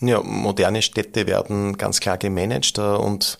Ja, 0.00 0.22
moderne 0.22 0.82
Städte 0.82 1.26
werden 1.26 1.78
ganz 1.78 2.00
klar 2.00 2.18
gemanagt 2.18 2.76
äh, 2.76 2.82
und 2.82 3.38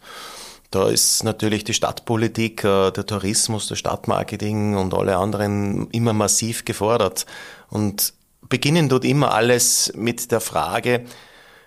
Da 0.70 0.88
ist 0.88 1.22
natürlich 1.24 1.64
die 1.64 1.74
Stadtpolitik, 1.74 2.64
äh, 2.64 2.90
der 2.90 3.06
Tourismus, 3.06 3.68
der 3.68 3.76
Stadtmarketing 3.76 4.76
und 4.76 4.94
alle 4.94 5.16
anderen 5.16 5.90
immer 5.90 6.12
massiv 6.12 6.64
gefordert. 6.64 7.26
Und 7.68 8.14
beginnen 8.48 8.88
dort 8.88 9.04
immer 9.04 9.32
alles 9.32 9.92
mit 9.94 10.30
der 10.30 10.40
Frage, 10.40 11.04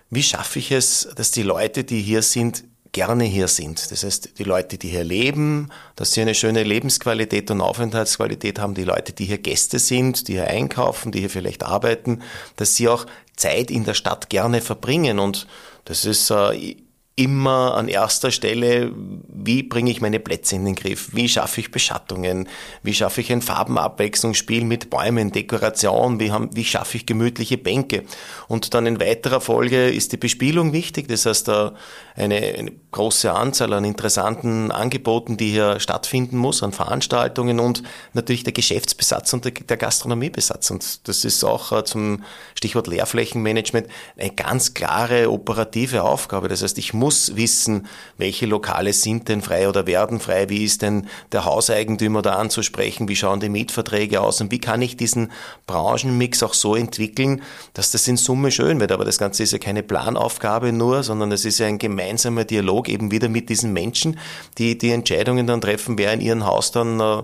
wie 0.10 0.24
schaffe 0.24 0.60
ich 0.60 0.72
es, 0.72 1.10
dass 1.16 1.32
die 1.32 1.44
Leute, 1.44 1.84
die 1.84 2.02
hier 2.02 2.22
sind, 2.22 2.64
gerne 2.92 3.24
hier 3.24 3.48
sind. 3.48 3.92
Das 3.92 4.04
heißt, 4.04 4.40
die 4.40 4.44
Leute, 4.44 4.78
die 4.78 4.90
hier 4.90 5.04
leben, 5.04 5.70
dass 5.96 6.14
sie 6.14 6.22
eine 6.22 6.34
schöne 6.34 6.64
Lebensqualität 6.64 7.52
und 7.52 7.62
Aufenthaltsqualität 7.62 8.60
haben, 8.60 8.74
die 8.74 8.84
Leute, 8.84 9.14
die 9.14 9.26
hier 9.26 9.38
Gäste 9.38 9.78
sind, 9.78 10.28
die 10.28 10.34
hier 10.34 10.48
einkaufen, 10.48 11.12
die 11.12 11.20
hier 11.20 11.30
vielleicht 11.30 11.64
arbeiten, 11.64 12.24
dass 12.56 12.76
sie 12.76 12.88
auch 12.88 13.06
Zeit 13.36 13.70
in 13.70 13.86
der 13.86 13.94
Stadt 13.94 14.30
gerne 14.30 14.62
verbringen. 14.62 15.20
Und 15.20 15.46
das 15.86 16.06
ist 16.06 16.32
äh, 16.32 16.78
immer 17.20 17.76
an 17.76 17.90
erster 17.90 18.32
Stelle, 18.32 18.94
wie 19.28 19.62
bringe 19.62 19.92
ich 19.92 20.00
meine 20.00 20.22
Plätze 20.22 20.56
in 20.56 20.64
den 20.64 20.76
Griff? 20.76 21.10
Wie 21.12 21.28
schaffe 21.28 21.60
ich 21.60 21.70
Beschattungen? 21.70 22.48
Wie 22.82 22.94
schaffe 22.94 23.20
ich 23.20 23.30
ein 23.32 23.42
Farbenabwechslungsspiel 23.42 24.64
mit 24.64 24.90
Bäumen, 24.90 25.32
Dekoration? 25.32 26.22
Wie, 26.22 26.32
haben, 26.32 26.50
wie 26.54 26.64
schaffe 26.64 26.96
ich 26.96 27.06
gemütliche 27.06 27.58
Bänke? 27.58 28.04
Und 28.48 28.74
dann 28.74 28.86
in 28.86 29.02
weiterer 29.02 29.42
Folge 29.42 29.90
ist 29.90 30.14
die 30.14 30.18
Bespielung 30.18 30.72
wichtig. 30.72 31.10
Das 31.10 31.26
heißt, 31.26 31.50
eine, 31.50 31.74
eine 32.16 32.72
große 32.92 33.34
Anzahl 33.34 33.74
an 33.74 33.84
interessanten 33.84 34.72
Angeboten, 34.72 35.36
die 35.36 35.52
hier 35.52 35.82
stattfinden 35.82 36.38
muss, 36.38 36.64
an 36.64 36.72
Veranstaltungen 36.72 37.60
und 37.60 37.84
natürlich 38.14 38.44
der 38.44 38.54
Geschäftsbesatz 38.54 39.34
und 39.34 39.44
der 39.46 39.78
Gastronomiebesatz. 39.78 40.72
Und 40.72 41.08
das 41.08 41.26
ist 41.26 41.44
auch 41.44 41.74
äh, 41.74 41.84
zum 41.84 42.24
Stichwort 42.56 42.88
Leerflächenmanagement 42.88 43.88
eine 44.18 44.30
ganz 44.32 44.74
klare 44.74 45.30
operative 45.30 46.04
Aufgabe. 46.04 46.48
Das 46.48 46.64
heißt, 46.64 46.78
ich 46.78 46.94
muss 46.94 47.09
muss 47.10 47.36
wissen, 47.36 47.88
welche 48.20 48.46
Lokale 48.46 48.94
sind 48.94 49.30
denn 49.30 49.42
frei 49.42 49.68
oder 49.68 49.88
werden 49.88 50.20
frei, 50.20 50.48
wie 50.50 50.64
ist 50.64 50.84
denn 50.84 51.08
der 51.32 51.44
Hauseigentümer 51.44 52.22
da 52.22 52.36
anzusprechen, 52.36 53.08
wie 53.08 53.16
schauen 53.16 53.40
die 53.40 53.50
Mietverträge 53.50 54.22
aus? 54.22 54.42
Und 54.42 54.52
wie 54.52 54.60
kann 54.60 54.80
ich 54.84 54.96
diesen 54.96 55.32
Branchenmix 55.66 56.44
auch 56.44 56.54
so 56.54 56.76
entwickeln, 56.76 57.42
dass 57.74 57.90
das 57.90 58.08
in 58.08 58.16
Summe 58.16 58.52
schön 58.52 58.80
wird. 58.80 58.92
Aber 58.92 59.06
das 59.06 59.18
Ganze 59.18 59.42
ist 59.42 59.54
ja 59.54 59.58
keine 59.58 59.82
Planaufgabe 59.82 60.72
nur, 60.72 61.02
sondern 61.02 61.32
es 61.32 61.46
ist 61.46 61.58
ja 61.58 61.66
ein 61.66 61.80
gemeinsamer 61.80 62.44
Dialog 62.44 62.88
eben 62.90 63.10
wieder 63.10 63.28
mit 63.28 63.50
diesen 63.50 63.74
Menschen, 63.74 64.20
die 64.60 64.78
die 64.78 64.92
Entscheidungen 64.92 65.48
dann 65.48 65.62
treffen, 65.62 65.98
wer 65.98 66.14
in 66.14 66.22
ihrem 66.22 66.46
Haus 66.46 66.72
dann 66.72 67.00
äh, 67.00 67.24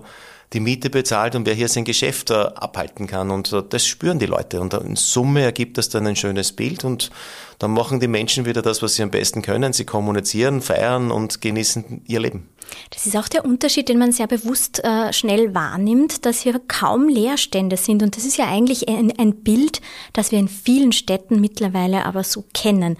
die 0.52 0.60
Miete 0.60 0.90
bezahlt 0.90 1.34
und 1.34 1.46
wer 1.46 1.54
hier 1.54 1.68
sein 1.68 1.84
Geschäft 1.84 2.30
äh, 2.30 2.34
abhalten 2.34 3.06
kann. 3.06 3.30
Und 3.30 3.52
äh, 3.52 3.62
das 3.68 3.86
spüren 3.86 4.18
die 4.18 4.26
Leute. 4.26 4.60
Und 4.60 4.74
in 4.74 4.96
Summe 4.96 5.42
ergibt 5.42 5.78
das 5.78 5.88
dann 5.88 6.06
ein 6.06 6.16
schönes 6.16 6.52
Bild 6.52 6.84
und 6.84 7.10
dann 7.58 7.72
machen 7.72 8.00
die 8.00 8.08
Menschen 8.08 8.44
wieder 8.44 8.62
das, 8.62 8.82
was 8.82 8.94
sie 8.94 9.02
am 9.02 9.10
besten 9.10 9.42
können. 9.42 9.72
Sie 9.72 9.84
kommunizieren, 9.84 10.60
feiern 10.60 11.10
und 11.10 11.40
genießen 11.40 12.02
ihr 12.06 12.20
Leben. 12.20 12.48
Das 12.90 13.06
ist 13.06 13.16
auch 13.16 13.28
der 13.28 13.44
Unterschied, 13.44 13.88
den 13.88 13.98
man 13.98 14.12
sehr 14.12 14.26
bewusst 14.26 14.82
äh, 14.84 15.12
schnell 15.12 15.54
wahrnimmt, 15.54 16.26
dass 16.26 16.40
hier 16.40 16.60
kaum 16.66 17.08
Leerstände 17.08 17.76
sind. 17.76 18.02
Und 18.02 18.16
das 18.16 18.24
ist 18.24 18.36
ja 18.36 18.46
eigentlich 18.46 18.88
ein, 18.88 19.12
ein 19.18 19.36
Bild, 19.36 19.80
das 20.12 20.32
wir 20.32 20.38
in 20.38 20.48
vielen 20.48 20.92
Städten 20.92 21.40
mittlerweile 21.40 22.04
aber 22.04 22.24
so 22.24 22.44
kennen. 22.54 22.98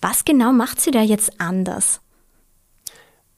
Was 0.00 0.24
genau 0.24 0.52
macht 0.52 0.80
sie 0.80 0.90
da 0.90 1.00
jetzt 1.00 1.40
anders? 1.40 2.00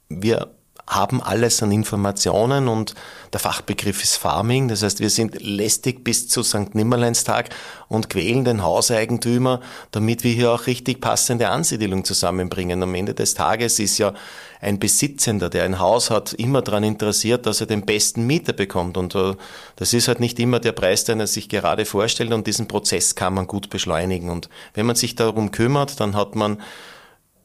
Wir 0.09 0.56
haben 0.89 1.21
alles 1.21 1.63
an 1.63 1.73
Informationen 1.73 2.69
und 2.69 2.95
der 3.33 3.41
Fachbegriff 3.41 4.05
ist 4.05 4.17
Farming. 4.17 4.69
Das 4.69 4.83
heißt, 4.83 5.01
wir 5.01 5.11
sind 5.11 5.43
lästig 5.43 6.05
bis 6.05 6.29
zu 6.29 6.45
St. 6.45 6.75
Nimmerleinstag 6.75 7.51
und 7.89 8.09
quälen 8.09 8.45
den 8.45 8.63
Hauseigentümer, 8.63 9.61
damit 9.91 10.23
wir 10.23 10.33
hier 10.33 10.53
auch 10.53 10.67
richtig 10.67 11.01
passende 11.01 11.49
Ansiedelung 11.49 12.05
zusammenbringen. 12.05 12.83
Am 12.83 12.95
Ende 12.95 13.15
des 13.15 13.35
Tages 13.35 13.81
ist 13.81 13.99
ja 13.99 14.15
ein 14.61 14.79
Besitzender, 14.79 15.51
der 15.51 15.65
ein 15.65 15.81
Haus 15.81 16.11
hat, 16.11 16.33
immer 16.35 16.63
daran 16.63 16.85
interessiert, 16.85 17.47
dass 17.47 17.61
er 17.61 17.67
den 17.67 17.85
besten 17.85 18.27
Mieter 18.27 18.53
bekommt. 18.53 18.97
Und 18.97 19.15
äh, 19.15 19.35
das 19.75 19.93
ist 19.93 20.09
halt 20.09 20.21
nicht 20.21 20.39
immer 20.39 20.61
der 20.61 20.73
Preis, 20.73 21.05
den 21.05 21.21
er 21.21 21.27
sich 21.27 21.49
gerade 21.49 21.85
vorstellt. 21.85 22.33
Und 22.33 22.47
diesen 22.47 22.69
Prozess 22.69 23.17
kann 23.17 23.35
man 23.35 23.47
gut 23.47 23.71
beschleunigen. 23.71 24.31
Und 24.31 24.49
wenn 24.75 24.87
man 24.87 24.97
sich 24.97 25.17
darum 25.17 25.51
kümmert, 25.51 26.01
dann 26.01 26.15
hat 26.15 26.37
man 26.37 26.59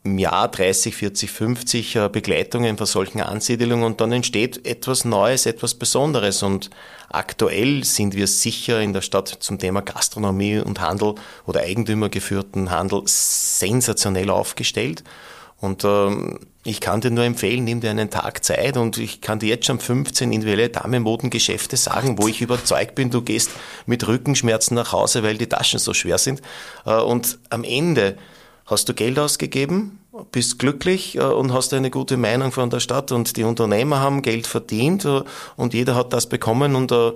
im 0.03 0.17
Jahr 0.17 0.47
30, 0.47 0.95
40, 0.95 1.31
50 1.31 1.99
Begleitungen 2.11 2.77
von 2.77 2.87
solchen 2.87 3.21
Ansiedelungen 3.21 3.85
und 3.85 4.01
dann 4.01 4.11
entsteht 4.11 4.65
etwas 4.65 5.05
Neues, 5.05 5.45
etwas 5.45 5.75
Besonderes. 5.75 6.41
Und 6.41 6.71
aktuell 7.09 7.83
sind 7.83 8.15
wir 8.15 8.25
sicher 8.25 8.81
in 8.81 8.93
der 8.93 9.01
Stadt 9.01 9.27
zum 9.27 9.59
Thema 9.59 9.81
Gastronomie 9.81 10.57
und 10.57 10.81
Handel 10.81 11.15
oder 11.45 11.61
eigentümergeführten 11.61 12.71
Handel 12.71 13.03
sensationell 13.05 14.31
aufgestellt. 14.31 15.03
Und 15.59 15.83
ähm, 15.83 16.39
ich 16.63 16.81
kann 16.81 17.01
dir 17.01 17.11
nur 17.11 17.23
empfehlen, 17.23 17.63
nimm 17.63 17.81
dir 17.81 17.91
einen 17.91 18.09
Tag 18.09 18.43
Zeit 18.43 18.77
und 18.77 18.97
ich 18.97 19.21
kann 19.21 19.37
dir 19.37 19.49
jetzt 19.49 19.67
schon 19.67 19.79
15 19.79 20.31
individuelle 20.31 20.69
Damenmodengeschäfte 20.69 21.77
sagen, 21.77 22.17
wo 22.17 22.27
ich 22.27 22.41
überzeugt 22.41 22.95
bin, 22.95 23.11
du 23.11 23.21
gehst 23.21 23.51
mit 23.85 24.07
Rückenschmerzen 24.07 24.73
nach 24.73 24.91
Hause, 24.91 25.21
weil 25.21 25.37
die 25.37 25.47
Taschen 25.47 25.77
so 25.77 25.93
schwer 25.93 26.17
sind. 26.17 26.41
Äh, 26.87 26.95
und 26.95 27.37
am 27.51 27.63
Ende 27.63 28.17
hast 28.71 28.87
du 28.87 28.93
Geld 28.93 29.19
ausgegeben, 29.19 29.99
bist 30.31 30.57
glücklich 30.57 31.17
äh, 31.17 31.21
und 31.21 31.53
hast 31.53 31.73
eine 31.73 31.91
gute 31.91 32.17
Meinung 32.17 32.51
von 32.51 32.69
der 32.69 32.79
Stadt 32.79 33.11
und 33.11 33.37
die 33.37 33.43
Unternehmer 33.43 33.99
haben 33.99 34.21
Geld 34.21 34.47
verdient 34.47 35.05
äh, 35.05 35.21
und 35.57 35.73
jeder 35.73 35.95
hat 35.95 36.13
das 36.13 36.27
bekommen 36.27 36.75
und 36.75 36.91
äh, 36.91 37.11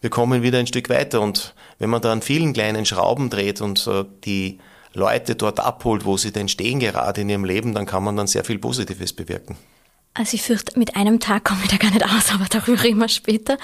wir 0.00 0.10
kommen 0.10 0.42
wieder 0.42 0.58
ein 0.58 0.66
Stück 0.66 0.88
weiter. 0.90 1.20
Und 1.20 1.54
wenn 1.78 1.90
man 1.90 2.02
da 2.02 2.12
an 2.12 2.22
vielen 2.22 2.52
kleinen 2.52 2.84
Schrauben 2.84 3.30
dreht 3.30 3.60
und 3.60 3.90
die 4.24 4.60
Leute 4.94 5.34
dort 5.34 5.58
abholt, 5.58 6.04
wo 6.04 6.16
sie 6.16 6.30
denn 6.30 6.48
stehen 6.48 6.78
gerade 6.78 7.22
in 7.22 7.28
ihrem 7.28 7.44
Leben, 7.44 7.74
dann 7.74 7.84
kann 7.84 8.04
man 8.04 8.16
dann 8.16 8.28
sehr 8.28 8.44
viel 8.44 8.60
Positives 8.60 9.12
bewirken. 9.12 9.56
Also 10.18 10.34
ich 10.34 10.42
fürchte, 10.42 10.76
mit 10.76 10.96
einem 10.96 11.20
Tag 11.20 11.44
kommen 11.44 11.62
wir 11.62 11.68
da 11.68 11.76
gar 11.76 11.92
nicht 11.92 12.04
aus, 12.04 12.30
aber 12.34 12.46
darüber 12.50 12.82
wir 12.82 13.08
später. 13.08 13.56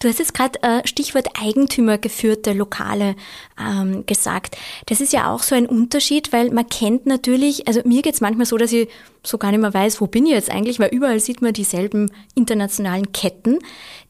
Du 0.00 0.08
hast 0.08 0.18
jetzt 0.18 0.34
gerade 0.34 0.60
äh, 0.62 0.86
Stichwort 0.86 1.28
eigentümergeführte 1.40 2.52
Lokale 2.54 3.14
ähm, 3.58 4.04
gesagt. 4.04 4.56
Das 4.86 5.00
ist 5.00 5.12
ja 5.12 5.32
auch 5.32 5.44
so 5.44 5.54
ein 5.54 5.66
Unterschied, 5.66 6.32
weil 6.32 6.50
man 6.50 6.68
kennt 6.68 7.06
natürlich, 7.06 7.68
also 7.68 7.82
mir 7.84 8.02
geht's 8.02 8.20
manchmal 8.20 8.46
so, 8.46 8.56
dass 8.56 8.72
ich 8.72 8.88
so 9.22 9.38
gar 9.38 9.52
nicht 9.52 9.60
mehr 9.60 9.72
weiß, 9.72 10.00
wo 10.00 10.08
bin 10.08 10.26
ich 10.26 10.32
jetzt 10.32 10.50
eigentlich, 10.50 10.80
weil 10.80 10.92
überall 10.92 11.20
sieht 11.20 11.40
man 11.40 11.52
dieselben 11.52 12.10
internationalen 12.34 13.12
Ketten. 13.12 13.60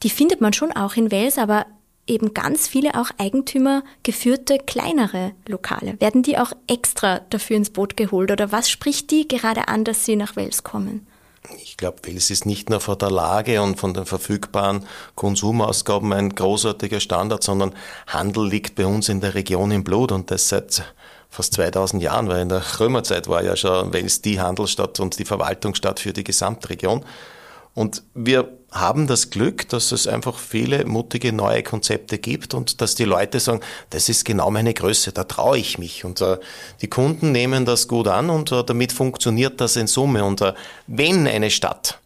Die 0.03 0.11
findet 0.11 0.41
man 0.41 0.55
schon 0.55 0.73
auch 0.73 0.97
in 0.97 1.13
Wales, 1.13 1.37
aber 1.37 1.67
eben 2.07 2.33
ganz 2.33 2.69
viele 2.69 2.95
auch 2.95 3.11
eigentümergeführte 3.19 4.59
kleinere 4.59 5.33
Lokale. 5.47 6.01
Werden 6.01 6.23
die 6.23 6.39
auch 6.39 6.53
extra 6.67 7.21
dafür 7.29 7.59
ins 7.59 7.71
Boot 7.71 7.99
geholt 7.99 8.31
oder 8.31 8.51
was 8.51 8.71
spricht 8.71 9.11
die 9.11 9.29
gerade 9.29 9.69
an, 9.69 9.85
dass 9.85 10.07
sie 10.07 10.17
nach 10.17 10.37
Wales 10.37 10.65
kommen? 10.65 11.07
Ich 11.63 11.77
glaube, 11.77 11.99
Wels 12.05 12.31
ist 12.31 12.47
nicht 12.47 12.71
nur 12.71 12.81
von 12.81 12.99
der 12.99 13.11
Lage 13.11 13.63
und 13.63 13.79
von 13.79 13.95
den 13.95 14.07
verfügbaren 14.07 14.87
Konsumausgaben 15.17 16.13
ein 16.13 16.35
großartiger 16.35 17.01
Standard, 17.01 17.43
sondern 17.43 17.75
Handel 18.07 18.47
liegt 18.47 18.77
bei 18.77 18.87
uns 18.87 19.09
in 19.09 19.21
der 19.21 19.35
Region 19.35 19.73
im 19.73 19.83
Blut 19.83 20.13
und 20.13 20.31
das 20.31 20.49
seit 20.49 20.85
fast 21.29 21.55
2000 21.55 22.03
Jahren, 22.03 22.29
weil 22.29 22.43
in 22.43 22.49
der 22.49 22.63
Römerzeit 22.79 23.27
war 23.27 23.43
ja 23.43 23.57
schon 23.57 23.93
Wels 23.93 24.23
die 24.23 24.41
Handelsstadt 24.41 25.01
und 25.01 25.19
die 25.19 25.25
Verwaltungsstadt 25.25 25.99
für 25.99 26.13
die 26.13 26.25
Gesamtregion. 26.25 27.05
Und 27.75 28.03
wir 28.15 28.59
haben 28.71 29.07
das 29.07 29.31
Glück, 29.31 29.69
dass 29.69 29.93
es 29.93 30.07
einfach 30.07 30.39
viele 30.39 30.85
mutige 30.87 31.33
neue 31.33 31.63
Konzepte 31.63 32.19
gibt 32.19 32.55
und 32.55 32.81
dass 32.81 32.95
die 32.95 33.05
Leute 33.05 33.39
sagen, 33.39 33.61
das 33.91 34.09
ist 34.09 34.25
genau 34.25 34.51
meine 34.51 34.75
Größe, 34.75 35.13
da 35.13 35.25
traue 35.25 35.59
ich 35.59 35.79
mich. 35.79 36.05
Und 36.05 36.21
äh, 36.21 36.39
die 36.81 36.89
Kunden 36.89 37.33
nehmen 37.33 37.65
das 37.65 37.89
gut 37.89 38.09
an 38.09 38.31
und 38.31 38.53
äh, 38.53 38.65
damit 38.65 38.93
funktioniert 38.93 39.61
das 39.61 39.77
in 39.77 39.87
Summe. 39.87 40.25
Und 40.25 40.41
äh, 40.41 40.55
wenn 40.87 41.27
eine 41.27 41.51
Stadt 41.51 41.99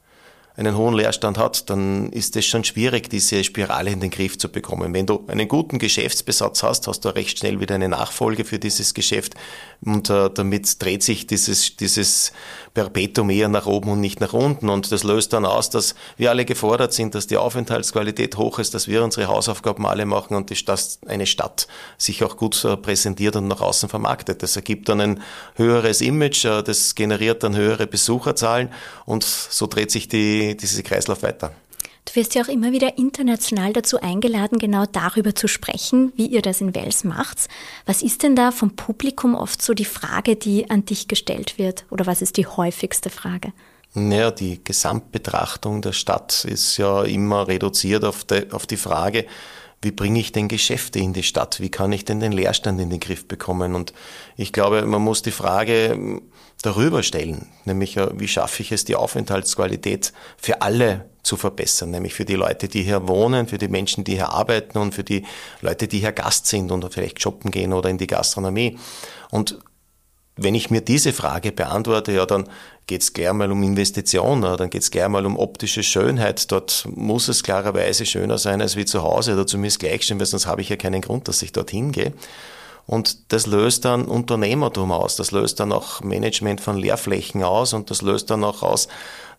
einen 0.56 0.76
hohen 0.76 0.94
Leerstand 0.94 1.37
hat, 1.37 1.68
dann 1.68 2.11
ist 2.12 2.35
es 2.37 2.46
schon 2.46 2.64
schwierig, 2.64 3.11
diese 3.11 3.44
Spirale 3.44 3.90
in 3.90 4.00
den 4.00 4.11
Griff 4.11 4.38
zu 4.38 4.49
bekommen. 4.49 4.94
Wenn 4.94 5.06
du 5.06 5.25
einen 5.28 5.49
guten 5.49 5.78
Geschäftsbesatz 5.78 6.62
hast, 6.62 6.88
hast 6.88 7.04
du 7.04 7.11
recht 7.11 7.38
schnell 7.38 7.61
wieder 7.61 7.75
eine 7.75 7.90
Nachfolge 7.90 8.44
für 8.44 8.58
dieses 8.58 8.94
Geschäft 8.94 9.35
und 9.82 10.08
äh, 10.08 10.30
damit 10.32 10.82
dreht 10.82 11.02
sich 11.02 11.26
dieses, 11.26 11.76
dieses 11.76 12.32
Perpetuum 12.76 13.30
eher 13.30 13.49
nach 13.49 13.64
oben 13.64 13.92
und 13.92 14.02
nicht 14.02 14.21
nach 14.21 14.35
unten 14.35 14.68
und 14.68 14.92
das 14.92 15.02
löst 15.02 15.33
dann 15.33 15.47
aus, 15.47 15.71
dass 15.71 15.95
wir 16.18 16.28
alle 16.28 16.45
gefordert 16.45 16.92
sind, 16.92 17.14
dass 17.14 17.26
die 17.26 17.38
Aufenthaltsqualität 17.38 18.37
hoch 18.37 18.59
ist, 18.59 18.75
dass 18.75 18.87
wir 18.87 19.02
unsere 19.02 19.28
Hausaufgaben 19.28 19.87
alle 19.87 20.04
machen 20.04 20.37
und 20.37 20.68
dass 20.68 20.99
eine 21.06 21.25
Stadt 21.25 21.68
sich 21.97 22.23
auch 22.23 22.37
gut 22.37 22.62
äh, 22.66 22.76
präsentiert 22.76 23.35
und 23.35 23.49
nach 23.49 23.62
außen 23.62 23.88
vermarktet. 23.88 24.42
Das 24.42 24.56
ergibt 24.56 24.90
dann 24.90 25.00
ein 25.00 25.23
höheres 25.54 26.02
Image, 26.02 26.45
äh, 26.45 26.62
das 26.62 26.95
generiert 26.95 27.42
dann 27.42 27.56
höhere 27.56 27.87
Besucherzahlen 27.87 28.68
und 29.06 29.25
so 29.25 29.66
dreht 29.66 29.90
sich 29.90 30.09
die 30.09 30.54
diese 30.54 30.83
Kreislauf 30.83 31.23
weiter. 31.23 31.52
Du 32.06 32.14
wirst 32.14 32.34
ja 32.34 32.42
auch 32.42 32.48
immer 32.48 32.72
wieder 32.72 32.96
international 32.98 33.72
dazu 33.72 34.00
eingeladen, 34.00 34.58
genau 34.58 34.84
darüber 34.86 35.34
zu 35.34 35.48
sprechen, 35.48 36.12
wie 36.16 36.26
ihr 36.26 36.40
das 36.40 36.60
in 36.60 36.75
Wels 36.75 37.04
macht. 37.04 37.48
Was 37.84 38.00
ist 38.00 38.22
denn 38.22 38.36
da 38.36 38.52
vom 38.52 38.76
Publikum 38.76 39.34
oft 39.34 39.60
so 39.60 39.75
die 39.75 39.84
Frage, 39.84 40.36
die 40.36 40.70
an 40.70 40.86
dich 40.86 41.08
gestellt 41.08 41.58
wird? 41.58 41.84
Oder 41.90 42.06
was 42.06 42.22
ist 42.22 42.36
die 42.36 42.46
häufigste 42.46 43.10
Frage? 43.10 43.52
Naja, 43.92 44.30
die 44.30 44.62
Gesamtbetrachtung 44.62 45.82
der 45.82 45.92
Stadt 45.92 46.44
ist 46.44 46.76
ja 46.76 47.02
immer 47.02 47.48
reduziert 47.48 48.04
auf 48.04 48.25
die, 48.25 48.52
auf 48.52 48.66
die 48.66 48.76
Frage, 48.76 49.26
wie 49.82 49.90
bringe 49.90 50.20
ich 50.20 50.32
denn 50.32 50.48
Geschäfte 50.48 50.98
in 50.98 51.12
die 51.12 51.22
Stadt? 51.22 51.60
Wie 51.60 51.70
kann 51.70 51.92
ich 51.92 52.04
denn 52.04 52.20
den 52.20 52.32
Leerstand 52.32 52.80
in 52.80 52.90
den 52.90 53.00
Griff 53.00 53.26
bekommen? 53.28 53.75
Und 53.75 53.92
ich 54.36 54.52
glaube, 54.52 54.86
man 54.86 55.02
muss 55.02 55.22
die 55.22 55.30
Frage 55.30 56.20
darüber 56.66 57.02
stellen, 57.02 57.46
nämlich 57.64 57.96
äh, 57.96 58.08
wie 58.18 58.28
schaffe 58.28 58.62
ich 58.62 58.73
es, 58.73 58.85
die 58.85 58.96
Aufenthaltsqualität 58.96 60.12
für 60.37 60.62
alle 60.62 61.06
zu 61.23 61.37
verbessern, 61.37 61.90
nämlich 61.90 62.14
für 62.14 62.25
die 62.25 62.35
Leute, 62.35 62.68
die 62.68 62.82
hier 62.82 63.08
wohnen, 63.08 63.46
für 63.46 63.58
die 63.58 63.68
Menschen, 63.68 64.04
die 64.04 64.14
hier 64.14 64.30
arbeiten 64.30 64.78
und 64.78 64.94
für 64.94 65.04
die 65.04 65.25
Leute, 65.61 65.88
die 65.88 66.00
hier 66.00 66.12
Gast 66.12 66.46
sind 66.46 66.70
und 66.73 66.92
vielleicht 66.92 67.23
shoppen 67.23 67.50
gehen 67.50 67.73
oder 67.73 67.88
in 67.88 67.99
die 67.99 68.06
Gastronomie. 68.06 68.78
Und 69.30 69.58
wenn 70.37 70.54
ich 70.54 70.70
mir 70.70 70.82
diese 70.82 71.12
Frage 71.12 71.50
beantworte, 71.50 72.12
ja, 72.12 72.26
dann 72.26 72.49
geht 72.87 73.02
es 73.02 73.12
gleich 73.12 73.32
mal 73.32 73.50
um 73.50 73.62
Investitionen, 73.62 74.56
dann 74.56 74.70
geht 74.70 74.82
es 74.82 74.90
gleich 74.90 75.08
mal 75.08 75.25
um 75.25 75.38
optische 75.38 75.82
Schönheit. 75.82 76.52
Dort 76.52 76.87
muss 76.94 77.28
es 77.28 77.42
klarerweise 77.42 78.04
schöner 78.04 78.38
sein 78.38 78.61
als 78.61 78.76
wie 78.76 78.85
zu 78.85 79.02
Hause 79.02 79.32
oder 79.32 79.46
zumindest 79.46 79.80
gleich 79.80 80.02
stehen, 80.02 80.18
weil 80.18 80.26
sonst 80.26 80.46
habe 80.46 80.61
ich 80.61 80.68
ja 80.68 80.76
keinen 80.76 81.00
Grund, 81.00 81.28
dass 81.28 81.42
ich 81.42 81.52
dorthin 81.52 81.90
gehe. 81.90 82.12
Und 82.87 83.33
das 83.33 83.47
löst 83.47 83.85
dann 83.85 84.05
Unternehmertum 84.05 84.93
aus, 84.93 85.16
das 85.16 85.33
löst 85.33 85.59
dann 85.59 85.73
auch 85.73 86.02
Management 86.02 86.61
von 86.61 86.76
Leerflächen 86.76 87.43
aus 87.43 87.73
und 87.73 87.90
das 87.90 88.00
löst 88.00 88.31
dann 88.31 88.45
auch 88.45 88.62
aus, 88.62 88.87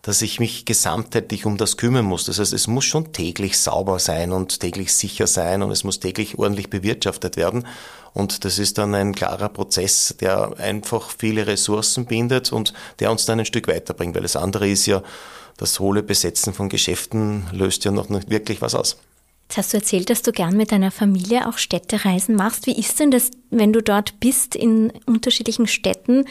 dass 0.02 0.20
ich 0.22 0.38
mich 0.38 0.64
gesamtheitlich 0.66 1.46
um 1.46 1.56
das 1.56 1.76
kümmern 1.76 2.04
muss. 2.04 2.26
Das 2.26 2.38
heißt, 2.38 2.52
es 2.52 2.66
muss 2.66 2.84
schon 2.84 3.12
täglich 3.12 3.58
sauber 3.58 3.98
sein 3.98 4.32
und 4.32 4.60
täglich 4.60 4.94
sicher 4.94 5.26
sein 5.26 5.62
und 5.62 5.70
es 5.70 5.82
muss 5.82 5.98
täglich 5.98 6.38
ordentlich 6.38 6.68
bewirtschaftet 6.68 7.36
werden. 7.36 7.66
Und 8.12 8.44
das 8.44 8.58
ist 8.58 8.78
dann 8.78 8.94
ein 8.94 9.14
klarer 9.14 9.48
Prozess, 9.48 10.14
der 10.20 10.58
einfach 10.58 11.10
viele 11.16 11.46
Ressourcen 11.46 12.04
bindet 12.04 12.52
und 12.52 12.74
der 13.00 13.10
uns 13.10 13.24
dann 13.24 13.40
ein 13.40 13.46
Stück 13.46 13.66
weiterbringt, 13.66 14.14
weil 14.14 14.22
das 14.22 14.36
andere 14.36 14.68
ist 14.68 14.86
ja, 14.86 15.02
das 15.56 15.80
hohle 15.80 16.02
Besetzen 16.02 16.54
von 16.54 16.68
Geschäften 16.68 17.48
löst 17.52 17.84
ja 17.84 17.90
noch 17.90 18.08
nicht 18.08 18.30
wirklich 18.30 18.62
was 18.62 18.74
aus. 18.74 18.98
Jetzt 19.48 19.56
hast 19.56 19.72
du 19.72 19.78
erzählt, 19.78 20.10
dass 20.10 20.20
du 20.20 20.30
gern 20.30 20.58
mit 20.58 20.72
deiner 20.72 20.90
Familie 20.90 21.48
auch 21.48 21.56
Städtereisen 21.56 22.34
machst. 22.36 22.66
Wie 22.66 22.78
ist 22.78 23.00
denn 23.00 23.10
das, 23.10 23.30
wenn 23.48 23.72
du 23.72 23.82
dort 23.82 24.20
bist 24.20 24.54
in 24.54 24.92
unterschiedlichen 25.06 25.66
Städten? 25.66 26.26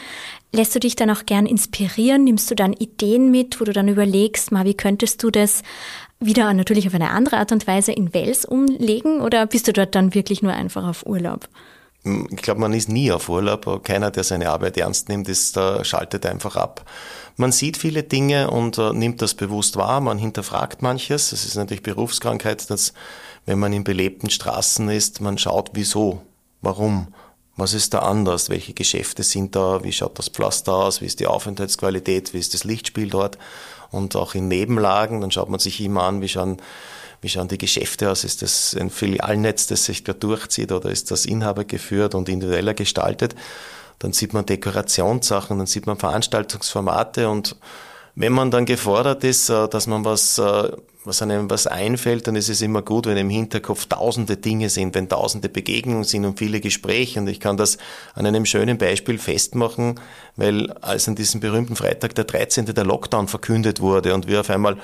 Lässt 0.52 0.72
du 0.76 0.78
dich 0.78 0.94
dann 0.94 1.10
auch 1.10 1.26
gern 1.26 1.44
inspirieren? 1.44 2.22
Nimmst 2.22 2.48
du 2.48 2.54
dann 2.54 2.74
Ideen 2.74 3.32
mit, 3.32 3.60
wo 3.60 3.64
du 3.64 3.72
dann 3.72 3.88
überlegst, 3.88 4.52
mal, 4.52 4.66
wie 4.66 4.74
könntest 4.74 5.24
du 5.24 5.32
das 5.32 5.64
wieder 6.20 6.54
natürlich 6.54 6.86
auf 6.86 6.94
eine 6.94 7.10
andere 7.10 7.38
Art 7.38 7.50
und 7.50 7.66
Weise 7.66 7.90
in 7.90 8.14
Wels 8.14 8.44
umlegen? 8.44 9.20
Oder 9.20 9.46
bist 9.46 9.66
du 9.66 9.72
dort 9.72 9.96
dann 9.96 10.14
wirklich 10.14 10.42
nur 10.42 10.52
einfach 10.52 10.86
auf 10.86 11.04
Urlaub? 11.04 11.48
Ich 12.30 12.42
glaube, 12.42 12.60
man 12.60 12.72
ist 12.72 12.88
nie 12.88 13.12
auf 13.12 13.28
Urlaub. 13.28 13.84
Keiner, 13.84 14.10
der 14.10 14.24
seine 14.24 14.50
Arbeit 14.50 14.76
ernst 14.76 15.08
nimmt, 15.08 15.28
ist, 15.28 15.56
da 15.56 15.84
schaltet 15.84 16.26
einfach 16.26 16.56
ab. 16.56 16.84
Man 17.36 17.52
sieht 17.52 17.76
viele 17.76 18.02
Dinge 18.02 18.50
und 18.50 18.78
äh, 18.78 18.92
nimmt 18.92 19.22
das 19.22 19.34
bewusst 19.34 19.76
wahr. 19.76 20.00
Man 20.00 20.18
hinterfragt 20.18 20.82
manches. 20.82 21.32
Es 21.32 21.44
ist 21.44 21.54
natürlich 21.54 21.82
Berufskrankheit, 21.82 22.68
dass 22.70 22.92
wenn 23.46 23.58
man 23.58 23.72
in 23.72 23.84
belebten 23.84 24.28
Straßen 24.28 24.88
ist, 24.90 25.20
man 25.20 25.38
schaut, 25.38 25.70
wieso, 25.72 26.20
warum, 26.60 27.08
was 27.56 27.74
ist 27.74 27.94
da 27.94 28.00
anders, 28.00 28.50
welche 28.50 28.74
Geschäfte 28.74 29.22
sind 29.22 29.56
da, 29.56 29.82
wie 29.84 29.92
schaut 29.92 30.18
das 30.18 30.28
Pflaster 30.28 30.74
aus, 30.74 31.00
wie 31.00 31.06
ist 31.06 31.20
die 31.20 31.26
Aufenthaltsqualität, 31.26 32.34
wie 32.34 32.38
ist 32.38 32.54
das 32.54 32.64
Lichtspiel 32.64 33.08
dort 33.08 33.38
und 33.90 34.16
auch 34.16 34.34
in 34.34 34.48
Nebenlagen, 34.48 35.20
dann 35.20 35.30
schaut 35.30 35.48
man 35.48 35.60
sich 35.60 35.80
immer 35.80 36.02
an, 36.02 36.20
wie 36.20 36.28
schauen 36.28 36.58
wie 37.20 37.28
schauen 37.28 37.48
die 37.48 37.58
Geschäfte 37.58 38.10
aus? 38.10 38.24
Ist 38.24 38.42
das 38.42 38.76
ein 38.78 38.90
Filialnetz, 38.90 39.66
das 39.66 39.84
sich 39.84 40.04
da 40.04 40.12
durchzieht 40.12 40.72
oder 40.72 40.90
ist 40.90 41.10
das 41.10 41.26
Inhaber 41.26 41.64
geführt 41.64 42.14
und 42.14 42.28
individueller 42.28 42.74
gestaltet? 42.74 43.34
Dann 43.98 44.12
sieht 44.12 44.32
man 44.32 44.46
Dekorationssachen, 44.46 45.58
dann 45.58 45.66
sieht 45.66 45.86
man 45.86 45.98
Veranstaltungsformate 45.98 47.28
und 47.28 47.56
wenn 48.20 48.32
man 48.32 48.50
dann 48.50 48.66
gefordert 48.66 49.22
ist, 49.22 49.48
äh, 49.48 49.68
dass 49.68 49.86
man 49.86 50.04
was, 50.04 50.38
äh, 50.38 50.72
was 51.04 51.22
einem 51.22 51.48
was 51.48 51.68
einfällt, 51.68 52.26
dann 52.26 52.34
ist 52.34 52.48
es 52.48 52.60
immer 52.62 52.82
gut, 52.82 53.06
wenn 53.06 53.16
im 53.16 53.30
Hinterkopf 53.30 53.86
tausende 53.86 54.36
Dinge 54.36 54.70
sind, 54.70 54.96
wenn 54.96 55.08
tausende 55.08 55.48
Begegnungen 55.48 56.02
sind 56.02 56.24
und 56.24 56.36
viele 56.36 56.60
Gespräche. 56.60 57.20
Und 57.20 57.28
ich 57.28 57.38
kann 57.38 57.56
das 57.56 57.78
an 58.14 58.26
einem 58.26 58.44
schönen 58.44 58.76
Beispiel 58.76 59.18
festmachen, 59.18 60.00
weil 60.34 60.72
als 60.80 61.06
an 61.06 61.14
diesem 61.14 61.40
berühmten 61.40 61.76
Freitag 61.76 62.16
der 62.16 62.24
13. 62.24 62.66
der 62.66 62.84
Lockdown 62.84 63.28
verkündet 63.28 63.80
wurde 63.80 64.14
und 64.14 64.26
wir 64.26 64.40
auf 64.40 64.50
einmal 64.50 64.78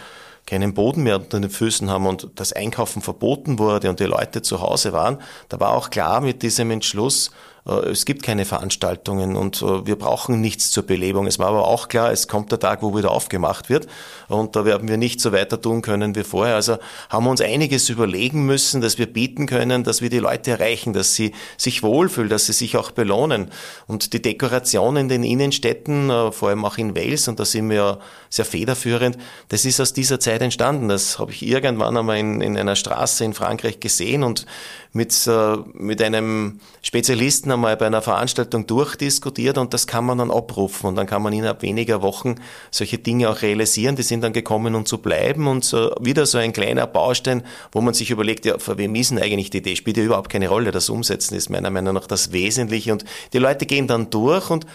keinen 0.47 0.75
Boden 0.75 1.03
mehr 1.03 1.17
unter 1.17 1.41
den 1.41 1.51
Füßen 1.51 1.91
haben 1.91 2.07
und 2.07 2.29
das 2.35 2.53
Einkaufen 2.53 3.03
verboten 3.03 3.59
wurde 3.59 3.89
und 3.89 4.01
die 4.01 4.05
Leute 4.05 4.43
zu 4.43 4.61
Hause 4.61 4.93
waren, 4.93 5.21
da 5.49 5.59
war 5.61 5.71
auch 5.71 5.91
klar 5.91 6.21
mit 6.21 6.43
diesem 6.43 6.71
Entschluss, 6.71 7.31
es 7.67 8.05
gibt 8.05 8.23
keine 8.23 8.45
Veranstaltungen 8.45 9.37
und 9.37 9.63
äh, 9.63 9.87
wir 9.87 9.97
brauchen 9.97 10.41
nichts 10.41 10.71
zur 10.71 10.83
Belebung. 10.83 11.27
Es 11.27 11.39
war 11.39 11.49
aber 11.49 11.67
auch 11.67 11.89
klar, 11.89 12.13
es 12.13 12.29
kommt 12.29 12.53
der 12.53 12.59
Tag, 12.59 12.83
wo 12.83 12.95
wieder 12.95 13.11
aufgemacht 13.11 13.71
wird 13.71 13.87
und 14.29 14.55
da 14.55 14.67
werden 14.67 14.87
wir 14.87 14.99
nicht 14.99 15.19
so 15.19 15.33
weiter 15.33 15.59
tun 15.59 15.81
können 15.81 16.15
wie 16.15 16.25
vorher. 16.25 16.57
Also 16.57 16.77
haben 17.09 17.25
wir 17.25 17.31
uns 17.31 17.41
einiges 17.41 17.89
überlegen 17.89 18.45
müssen, 18.45 18.83
dass 18.83 18.99
wir 18.99 19.07
bieten 19.07 19.47
können, 19.47 19.83
dass 19.83 20.03
wir 20.03 20.11
die 20.11 20.19
Leute 20.19 20.51
erreichen, 20.51 20.93
dass 20.93 21.15
sie 21.15 21.33
sich 21.57 21.83
wohlfühlen, 21.83 22.29
dass 22.29 22.45
sie 22.47 22.53
sich 22.53 22.77
auch 22.77 22.91
belohnen. 22.91 23.51
Und 23.87 24.13
die 24.13 24.21
Dekoration 24.21 24.97
in 24.97 25.09
den 25.09 25.25
Innenstädten, 25.25 26.11
äh, 26.11 26.33
vor 26.33 26.51
allem 26.51 26.67
auch 26.67 26.77
in 26.77 26.95
Wales, 26.95 27.29
und 27.29 27.41
da 27.41 27.47
sind 27.47 27.71
wir 27.71 27.77
ja 27.77 27.99
sehr 28.29 28.45
federführend, 28.45 29.17
das 29.49 29.65
ist 29.65 29.81
aus 29.81 29.95
dieser 29.95 30.21
Zeit 30.21 30.43
entstanden. 30.43 30.89
Das 30.89 31.19
habe 31.19 31.33
ich 31.33 31.47
irgendwann 31.47 31.97
einmal 31.97 32.19
in, 32.19 32.43
in 32.43 32.59
einer 32.59 32.77
Straße 32.77 33.25
in 33.25 33.33
Frankreich 33.33 33.81
gesehen 33.81 34.23
und 34.23 34.45
mit, 34.93 35.29
mit 35.75 36.03
einem 36.03 36.61
Spezialisten 36.83 37.54
einmal 37.55 37.77
bei 37.77 37.87
einer 37.87 38.03
Veranstaltung 38.03 38.67
durchdiskutiert 38.67 39.59
und 39.59 39.73
das 39.73 39.87
kann 39.87 40.05
man 40.05 40.19
dann 40.19 40.31
abrufen 40.31 40.89
und 40.89 40.97
dann 40.97 41.07
kann 41.07 41.23
man 41.23 41.33
innerhalb 41.33 41.63
weniger 41.63 42.03
Wochen 42.03 42.37
solche 42.71 42.99
Dinge 42.99 43.31
auch 43.31 43.43
realisieren. 43.43 43.97
Die 43.97 44.03
sind 44.03 44.23
dann 44.23 44.33
gekommen, 44.33 44.75
um 44.75 44.87
zu 44.87 44.99
bleiben 44.99 45.47
und 45.47 45.65
so, 45.65 45.95
wieder 46.01 46.27
so 46.27 46.39
ein 46.39 46.53
kleiner 46.53 46.87
Baustein, 46.87 47.43
wo 47.73 47.81
man 47.81 47.95
sich 47.95 48.11
überlegt, 48.11 48.45
ja, 48.45 48.59
für 48.59 48.79
wem 48.79 48.95
ist 48.95 49.13
eigentlich 49.13 49.51
die 49.51 49.59
Idee? 49.59 49.77
Spielt 49.77 49.97
ja 49.97 50.05
überhaupt 50.05 50.31
keine 50.31 50.49
Rolle. 50.49 50.71
Das 50.71 50.91
Umsetzen 50.91 51.35
ist 51.35 51.49
meiner 51.49 51.71
Meinung 51.71 51.95
nach 51.95 52.07
das 52.07 52.33
Wesentliche 52.33 52.93
und 52.93 53.05
die 53.33 53.39
Leute 53.39 53.67
gehen 53.67 53.87
dann 53.87 54.11
durch 54.11 54.51
und 54.51 54.67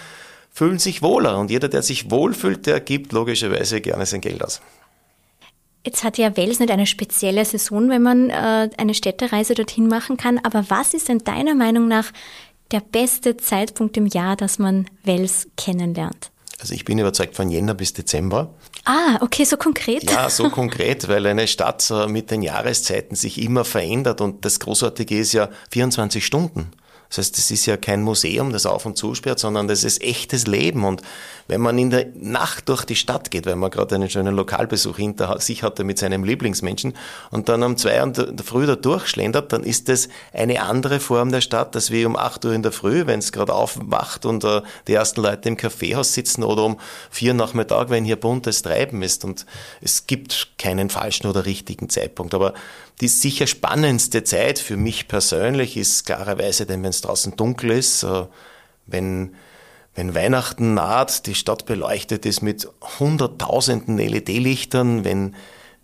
fühlen 0.52 0.80
sich 0.80 1.02
wohler 1.02 1.38
und 1.38 1.52
jeder, 1.52 1.70
der 1.70 1.84
sich 1.84 2.10
wohlfühlt, 2.10 2.66
der 2.66 2.80
gibt 2.80 3.14
logischerweise 3.14 3.82
gerne 3.82 4.06
sein 4.06 4.22
Geld 4.22 4.44
aus. 4.44 4.62
Jetzt 5.86 6.04
hat 6.04 6.18
ja 6.18 6.36
Wels 6.36 6.60
nicht 6.60 6.72
eine 6.72 6.86
spezielle 6.86 7.46
Saison, 7.46 7.90
wenn 7.90 8.02
man 8.02 8.30
äh, 8.30 8.70
eine 8.78 8.94
Städtereise 8.94 9.56
dorthin 9.56 9.88
machen 9.88 10.18
kann. 10.18 10.38
Aber 10.44 10.66
was 10.70 10.94
ist 10.94 11.08
denn 11.08 11.20
deiner 11.20 11.56
Meinung 11.56 11.88
nach 11.88 12.12
der 12.72 12.82
beste 12.82 13.38
Zeitpunkt 13.38 13.98
im 13.98 14.06
Jahr, 14.06 14.36
dass 14.36 14.60
man 14.60 14.88
Wels 15.04 15.48
kennenlernt? 15.58 16.32
Also 16.60 16.74
ich 16.74 16.84
bin 16.84 17.00
überzeugt 17.00 17.36
von 17.36 17.50
Jänner 17.50 17.74
bis 17.74 17.94
Dezember. 17.94 18.54
Ah, 18.84 19.18
okay, 19.22 19.46
so 19.46 19.56
konkret. 19.56 20.04
Ja, 20.10 20.30
so 20.30 20.50
konkret, 20.50 21.08
weil 21.08 21.26
eine 21.26 21.48
Stadt 21.48 21.90
äh, 21.90 22.08
mit 22.08 22.32
den 22.32 22.42
Jahreszeiten 22.42 23.16
sich 23.16 23.42
immer 23.42 23.64
verändert 23.64 24.20
und 24.20 24.44
das 24.44 24.60
Großartige 24.60 25.18
ist 25.18 25.34
ja 25.34 25.50
24 25.72 26.26
Stunden. 26.26 26.72
Das 27.10 27.18
heißt, 27.18 27.38
das 27.38 27.50
ist 27.50 27.66
ja 27.66 27.76
kein 27.76 28.04
Museum, 28.04 28.54
das 28.54 28.68
auf 28.68 28.86
und 28.86 28.96
zusperrt, 28.96 29.40
sondern 29.40 29.68
das 29.68 29.84
ist 29.84 30.02
echtes 30.02 30.46
Leben. 30.46 30.86
Und 30.86 31.02
wenn 31.48 31.60
man 31.60 31.78
in 31.80 31.90
der 31.90 32.08
Nacht 32.14 32.70
durch 32.70 32.86
die 32.86 32.96
Stadt 32.96 33.32
geht, 33.32 33.48
weil 33.48 33.56
man 33.56 33.72
gerade 33.72 33.96
einen 33.96 34.10
schönen 34.10 34.36
Lokalbesuch 34.36 34.98
hinter 34.98 35.40
sich 35.42 35.64
hatte 35.64 35.84
mit 35.84 35.98
seinem 35.98 36.24
Lieblingsmenschen 36.24 36.94
und 37.32 37.50
dann 37.50 37.64
um 37.64 37.78
zwei 37.78 38.00
Uhr 38.00 38.04
in 38.04 38.38
der 38.38 38.46
Früh 38.46 38.68
da 38.68 38.76
durchschlendert, 38.76 39.52
dann 39.52 39.64
ist 39.64 39.90
das 39.90 40.10
eine 40.34 40.62
andere 40.62 41.00
Form 41.00 41.32
der 41.32 41.42
Stadt, 41.42 41.76
als 41.76 41.90
wie 41.90 42.06
um 42.06 42.16
acht 42.16 42.46
Uhr 42.46 42.54
in 42.54 42.62
der 42.62 42.72
Früh, 42.72 43.08
wenn 43.08 43.18
es 43.18 43.32
gerade 43.32 43.54
aufwacht 43.54 44.28
und 44.28 44.44
uh, 44.44 44.62
die 44.88 44.94
ersten 44.94 45.22
Leute 45.22 45.50
im 45.50 45.58
Kaffeehaus 45.58 46.14
sitzen 46.14 46.44
oder 46.44 46.64
um 46.64 46.80
vier 47.10 47.34
Nachmittag, 47.34 47.90
wenn 47.90 48.06
hier 48.06 48.18
buntes 48.18 48.62
Treiben 48.62 49.02
ist. 49.02 49.26
Und 49.26 49.48
es 49.82 50.06
gibt 50.06 50.50
keinen 50.60 50.92
falschen 50.92 51.26
oder 51.26 51.46
richtigen 51.46 51.90
Zeitpunkt. 51.90 52.36
Aber 52.36 52.54
die 53.02 53.08
sicher 53.08 53.48
spannendste 53.48 54.24
Zeit 54.24 54.60
für 54.60 54.78
mich 54.78 55.08
persönlich 55.08 55.78
ist 55.78 56.06
klarerweise, 56.06 56.66
denn 56.66 56.84
wenn 56.84 56.90
es 56.90 57.02
draußen 57.02 57.36
dunkel 57.36 57.72
ist, 57.72 58.04
uh, 58.04 58.28
wenn 58.86 59.36
wenn 59.96 60.16
Weihnachten 60.16 60.76
naht, 60.76 61.26
die 61.26 61.36
Stadt 61.36 61.66
beleuchtet 61.66 62.26
ist 62.26 62.42
mit 62.42 62.70
hunderttausenden 63.00 63.98
LED-Lichtern, 63.98 65.04
wenn 65.04 65.36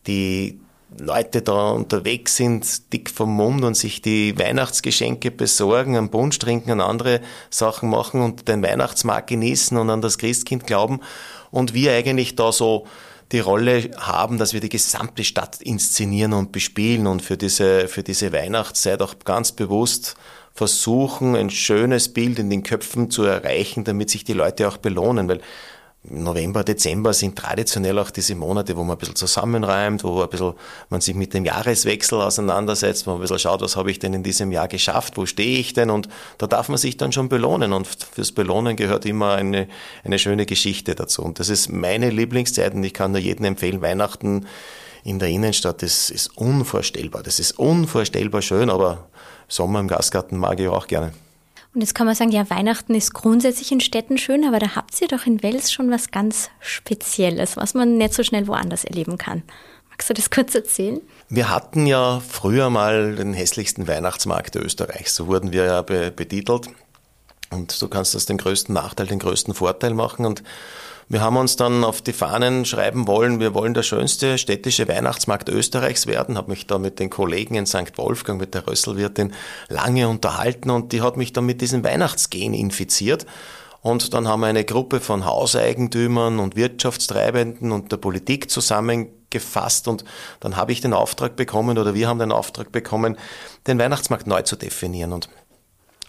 die 0.07 0.61
Leute 0.97 1.41
da 1.41 1.71
unterwegs 1.71 2.37
sind, 2.37 2.93
dick 2.93 3.09
vom 3.09 3.35
Mund 3.35 3.63
und 3.65 3.75
sich 3.75 4.01
die 4.01 4.37
Weihnachtsgeschenke 4.37 5.31
besorgen, 5.31 5.97
einen 5.97 6.11
Punsch 6.11 6.39
trinken 6.39 6.71
und 6.71 6.81
andere 6.81 7.19
Sachen 7.49 7.89
machen 7.89 8.21
und 8.21 8.47
den 8.47 8.63
Weihnachtsmarkt 8.63 9.27
genießen 9.27 9.77
und 9.77 9.89
an 9.89 10.01
das 10.01 10.17
Christkind 10.17 10.65
glauben 10.65 11.01
und 11.51 11.73
wir 11.73 11.91
eigentlich 11.91 12.35
da 12.35 12.51
so 12.51 12.85
die 13.35 13.41
Rolle 13.41 13.91
haben, 13.97 14.37
dass 14.37 14.53
wir 14.53 14.61
die 14.61 14.69
gesamte 14.69 15.25
Stadt 15.25 15.61
inszenieren 15.61 16.31
und 16.31 16.53
bespielen 16.53 17.05
und 17.05 17.21
für 17.21 17.35
diese, 17.35 17.89
für 17.89 18.01
diese 18.01 18.31
Weihnachtszeit 18.31 19.01
auch 19.01 19.15
ganz 19.25 19.51
bewusst 19.51 20.15
versuchen, 20.53 21.35
ein 21.35 21.49
schönes 21.49 22.13
Bild 22.13 22.39
in 22.39 22.49
den 22.49 22.63
Köpfen 22.63 23.11
zu 23.11 23.23
erreichen, 23.23 23.83
damit 23.83 24.09
sich 24.09 24.23
die 24.23 24.31
Leute 24.31 24.69
auch 24.69 24.77
belohnen, 24.77 25.27
weil 25.27 25.41
November, 26.09 26.63
Dezember 26.63 27.13
sind 27.13 27.37
traditionell 27.37 27.97
auch 27.99 28.09
diese 28.09 28.35
Monate, 28.35 28.75
wo 28.75 28.83
man 28.83 28.95
ein 28.95 28.99
bisschen 28.99 29.15
zusammenreimt, 29.15 30.03
wo 30.03 30.21
ein 30.21 30.29
bisschen 30.29 30.53
man 30.89 31.01
sich 31.01 31.15
mit 31.15 31.33
dem 31.33 31.45
Jahreswechsel 31.45 32.21
auseinandersetzt, 32.21 33.05
wo 33.05 33.11
man 33.11 33.19
ein 33.19 33.21
bisschen 33.21 33.39
schaut, 33.39 33.61
was 33.61 33.75
habe 33.75 33.91
ich 33.91 33.99
denn 33.99 34.13
in 34.13 34.23
diesem 34.23 34.51
Jahr 34.51 34.67
geschafft, 34.67 35.17
wo 35.17 35.25
stehe 35.25 35.59
ich 35.59 35.73
denn 35.73 35.89
und 35.89 36.09
da 36.37 36.47
darf 36.47 36.69
man 36.69 36.77
sich 36.77 36.97
dann 36.97 37.11
schon 37.11 37.29
belohnen 37.29 37.73
und 37.73 37.87
fürs 37.87 38.31
Belohnen 38.31 38.75
gehört 38.75 39.05
immer 39.05 39.33
eine, 39.33 39.67
eine 40.03 40.19
schöne 40.19 40.45
Geschichte 40.45 40.95
dazu 40.95 41.23
und 41.23 41.39
das 41.39 41.49
ist 41.49 41.71
meine 41.71 42.09
Lieblingszeit 42.09 42.73
und 42.73 42.83
ich 42.83 42.93
kann 42.93 43.11
nur 43.11 43.21
jedem 43.21 43.45
empfehlen, 43.45 43.81
Weihnachten 43.81 44.45
in 45.05 45.19
der 45.19 45.29
Innenstadt, 45.29 45.83
das 45.83 46.09
ist 46.09 46.35
unvorstellbar. 46.35 47.21
Das 47.21 47.39
ist 47.39 47.59
unvorstellbar 47.59 48.41
schön, 48.41 48.71
aber 48.71 49.07
Sommer 49.47 49.79
im 49.79 49.87
Gastgarten 49.87 50.37
mag 50.37 50.59
ich 50.59 50.67
auch 50.67 50.87
gerne. 50.87 51.13
Und 51.75 51.81
jetzt 51.81 51.93
kann 51.93 52.07
man 52.07 52.15
sagen, 52.15 52.31
ja, 52.31 52.49
Weihnachten 52.49 52.95
ist 52.95 53.13
grundsätzlich 53.13 53.69
in 53.73 53.81
Städten 53.81 54.17
schön, 54.17 54.45
aber 54.45 54.59
da 54.59 54.75
habt 54.75 54.99
ihr 55.01 55.09
doch 55.09 55.25
in 55.25 55.43
Wels 55.43 55.73
schon 55.73 55.91
was 55.91 56.09
ganz 56.09 56.49
Spezielles, 56.61 57.57
was 57.57 57.73
man 57.73 57.97
nicht 57.97 58.13
so 58.13 58.23
schnell 58.23 58.47
woanders 58.47 58.85
erleben 58.85 59.17
kann. 59.17 59.43
Magst 59.89 60.09
du 60.09 60.13
das 60.13 60.29
kurz 60.29 60.55
erzählen? 60.55 61.01
Wir 61.27 61.49
hatten 61.49 61.85
ja 61.85 62.21
früher 62.25 62.69
mal 62.69 63.15
den 63.15 63.33
hässlichsten 63.33 63.89
Weihnachtsmarkt 63.89 64.55
Österreichs, 64.55 65.15
so 65.15 65.27
wurden 65.27 65.51
wir 65.51 65.65
ja 65.65 65.81
betitelt. 65.81 66.69
Und 67.49 67.81
du 67.81 67.87
kannst 67.89 68.15
aus 68.15 68.25
dem 68.25 68.37
größten 68.37 68.73
Nachteil 68.73 69.07
den 69.07 69.19
größten 69.19 69.53
Vorteil 69.53 69.93
machen. 69.93 70.25
Und 70.25 70.43
wir 71.07 71.21
haben 71.21 71.37
uns 71.37 71.55
dann 71.55 71.83
auf 71.83 72.01
die 72.01 72.13
Fahnen 72.13 72.65
schreiben 72.65 73.05
wollen, 73.05 73.39
wir 73.39 73.53
wollen 73.53 73.75
der 73.75 73.83
schönste 73.83 74.39
städtische 74.39 74.87
Weihnachtsmarkt 74.87 75.49
Österreichs 75.49 76.07
werden. 76.07 76.35
Habe 76.35 76.49
mich 76.49 76.65
da 76.65 76.79
mit 76.79 76.99
den 76.99 77.11
Kollegen 77.11 77.53
in 77.53 77.67
St. 77.67 77.97
Wolfgang, 77.97 78.39
mit 78.39 78.55
der 78.55 78.67
Rösselwirtin, 78.67 79.33
lange 79.69 80.07
unterhalten 80.07 80.71
und 80.71 80.91
die 80.93 81.03
hat 81.03 81.15
mich 81.15 81.31
dann 81.31 81.45
mit 81.45 81.61
diesem 81.61 81.83
Weihnachtsgen 81.83 82.55
infiziert. 82.55 83.27
Und 83.81 84.15
dann 84.15 84.27
haben 84.27 84.39
wir 84.39 84.47
eine 84.47 84.65
Gruppe 84.65 84.99
von 84.99 85.25
Hauseigentümern 85.25 86.39
und 86.39 86.55
Wirtschaftstreibenden 86.55 87.71
und 87.71 87.91
der 87.91 87.97
Politik 87.97 88.49
zusammengefasst 88.49 89.87
und 89.87 90.03
dann 90.39 90.55
habe 90.55 90.71
ich 90.71 90.81
den 90.81 90.93
Auftrag 90.93 91.35
bekommen 91.35 91.77
oder 91.77 91.93
wir 91.93 92.07
haben 92.07 92.17
den 92.17 92.31
Auftrag 92.31 92.71
bekommen, 92.71 93.15
den 93.67 93.77
Weihnachtsmarkt 93.77 94.25
neu 94.25 94.41
zu 94.41 94.55
definieren. 94.55 95.13
Und 95.13 95.29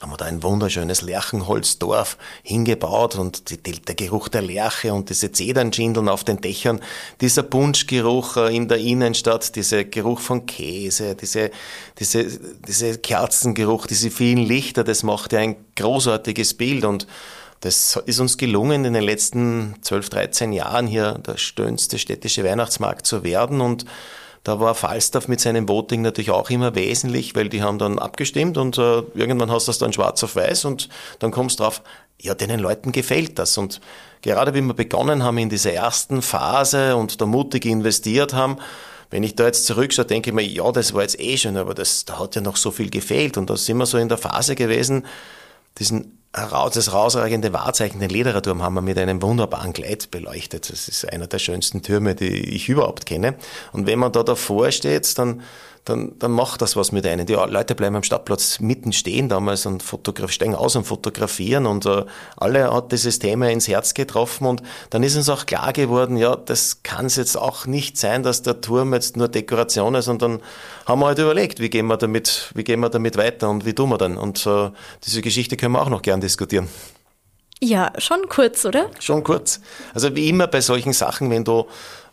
haben 0.01 0.11
wir 0.11 0.19
da 0.19 0.27
ein 0.27 0.43
wunderschönes 0.43 1.01
Lerchenholzdorf 1.01 2.19
hingebaut 2.43 3.17
und 3.17 3.51
die, 3.51 3.81
der 3.81 3.95
Geruch 3.95 4.29
der 4.29 4.43
Lerche 4.43 4.93
und 4.93 5.09
diese 5.09 5.33
Zedernschindeln 5.33 6.09
auf 6.09 6.23
den 6.23 6.41
Dächern, 6.41 6.81
dieser 7.21 7.43
Punschgeruch 7.43 8.37
äh, 8.37 8.55
in 8.55 8.69
der 8.69 8.79
Innenstadt, 8.79 9.57
dieser 9.57 9.85
Geruch 9.85 10.21
von 10.21 10.45
Käse, 10.45 11.15
diese, 11.15 11.51
diese, 11.99 12.27
diese 12.69 12.99
Kerzengeruch, 12.99 13.87
diese 13.87 14.11
vielen 14.11 14.45
Lichter, 14.45 14.85
das 14.85 15.03
macht 15.03 15.33
ja 15.33 15.39
ein 15.39 15.57
großartiges 15.77 16.55
Bild 16.55 16.85
und 16.85 17.07
das 17.61 17.99
ist 18.05 18.21
uns 18.21 18.37
gelungen, 18.37 18.85
in 18.85 18.93
den 18.93 19.03
letzten 19.03 19.77
12, 19.81 20.11
13 20.11 20.53
Jahren 20.53 20.87
hier 20.87 21.15
der 21.27 21.39
schönste 21.39 21.99
städtische 21.99 22.45
Weihnachtsmarkt 22.45 23.07
zu 23.07 23.25
werden 23.25 23.63
und 23.63 23.87
da 24.47 24.61
war 24.61 24.77
Falstaff 24.77 25.27
mit 25.27 25.41
seinem 25.41 25.69
Voting 25.69 26.03
natürlich 26.03 26.31
auch 26.31 26.51
immer 26.51 26.77
wesentlich, 26.77 27.35
weil 27.35 27.49
die 27.49 27.63
haben 27.63 27.81
dann 27.81 27.99
abgestimmt 27.99 28.57
und 28.57 28.79
äh, 28.79 29.03
irgendwann 29.15 29.51
hast 29.51 29.67
du 29.67 29.71
das 29.71 29.79
dann 29.79 29.93
schwarz 29.93 30.23
auf 30.23 30.37
weiß 30.37 30.67
und 30.67 30.89
dann 31.19 31.33
kommst 31.33 31.59
drauf, 31.59 31.83
ja, 32.23 32.33
den 32.33 32.61
Leuten 32.61 32.93
gefällt 32.93 33.41
das. 33.41 33.59
Und 33.59 33.81
gerade 34.23 34.55
wie 34.55 34.61
wir 34.61 34.75
begonnen 34.75 35.25
haben 35.25 35.39
in 35.39 35.49
dieser 35.49 35.73
ersten 35.73 36.23
Phase 36.23 36.95
und 36.95 37.21
da 37.21 37.27
mutig 37.27 37.67
investiert 37.67 38.35
haben, 38.35 38.59
wenn 39.11 39.25
ich 39.25 39.35
da 39.35 39.47
jetzt 39.47 39.67
zurückschaue, 39.67 40.05
denke 40.05 40.31
ich 40.31 40.35
mir, 40.35 40.47
ja, 40.47 40.71
das 40.71 40.95
war 40.95 41.03
jetzt 41.03 41.19
eh 41.19 41.37
schön, 41.37 41.57
aber 41.57 41.75
das, 41.75 42.05
da 42.05 42.21
hat 42.21 42.37
ja 42.37 42.41
noch 42.41 42.57
so 42.57 42.71
viel 42.71 42.89
gefehlt. 42.89 43.37
Und 43.37 43.51
da 43.51 43.57
sind 43.57 43.79
wir 43.79 43.87
so 43.87 43.99
in 43.99 44.09
der 44.09 44.19
Phase 44.19 44.55
gewesen, 44.55 45.07
diesen 45.81 46.16
das 46.37 46.93
rausragende 46.93 47.53
Wahrzeichen, 47.53 47.99
den 47.99 48.11
Ledererturm, 48.11 48.63
haben 48.63 48.75
wir 48.75 48.83
mit 48.83 48.99
einem 48.99 49.23
wunderbaren 49.23 49.73
Gleit 49.73 50.11
beleuchtet. 50.11 50.71
Das 50.71 50.87
ist 50.89 51.11
einer 51.11 51.27
der 51.27 51.39
schönsten 51.39 51.83
Türme, 51.83 52.15
die 52.15 52.55
ich 52.55 52.69
überhaupt 52.69 53.07
kenne. 53.07 53.37
Und 53.73 53.87
wenn 53.87 53.99
man 53.99 54.13
da 54.13 54.23
davor 54.23 54.71
steht, 54.71 55.19
dann 55.19 55.43
dann, 55.87 56.19
dann 56.19 56.33
macht 56.33 56.63
das 56.63 56.75
was 56.75 56.91
mit 56.91 57.07
einem. 57.07 57.27
Die 57.27 57.35
Leute 57.35 57.77
bleiben 57.77 57.95
am 57.95 58.03
Stadtplatz 58.03 58.59
mitten 58.59 58.93
stehen 58.93 59.29
damals 59.29 59.67
und 59.67 59.85
steigen 60.27 60.57
aus 60.57 60.75
und 60.75 60.85
fotografieren 60.85 61.65
und 61.65 61.87
äh, 61.87 62.05
alle 62.37 62.73
hat 62.73 62.91
dieses 62.91 63.21
Thema 63.21 63.51
ins 63.51 63.69
Herz 63.69 63.95
getroffen 63.95 64.47
und 64.47 64.63
dann 64.91 65.05
ist 65.05 65.17
uns 65.17 65.29
auch 65.29 65.47
klar 65.47 65.73
geworden, 65.73 66.17
ja, 66.17 66.35
das 66.35 66.83
kann 66.83 67.07
es 67.07 67.15
jetzt 67.15 67.37
auch 67.39 67.67
nicht 67.67 67.97
sein, 67.99 68.25
dass 68.25 68.43
der 68.43 68.61
Turm 68.61 68.93
jetzt 68.95 69.17
nur 69.17 69.29
Dekoration 69.29 69.95
ist 69.95 70.09
und 70.09 70.23
dann 70.23 70.41
haben 70.87 71.01
wir 71.01 71.07
halt 71.07 71.21
überlegt, 71.21 71.61
wie 71.61 71.71
gehen 71.71 71.87
wir 71.87 71.97
damit, 71.97 72.51
wie 72.55 72.65
gehen 72.65 72.81
wir 72.81 72.91
damit 72.91 73.17
weiter 73.17 73.49
und 73.49 73.65
wie 73.65 73.73
tun 73.73 73.91
wir 73.91 73.99
dann 73.99 74.19
und 74.19 74.45
äh, 74.45 74.71
diese 75.05 75.23
Geschichte 75.23 75.57
können 75.57 75.73
wir 75.73 75.83
auch 75.83 75.89
noch 75.89 76.03
gern 76.03 76.21
diskutieren. 76.21 76.69
Ja, 77.63 77.93
schon 77.99 78.29
kurz, 78.29 78.65
oder? 78.65 78.91
Schon 78.99 79.23
kurz. 79.23 79.61
Also 79.95 80.15
wie 80.17 80.29
immer 80.29 80.49
bei 80.49 80.61
solchen 80.61 80.93
Sachen, 80.93 81.31
wenn 81.31 81.45
du 81.45 81.67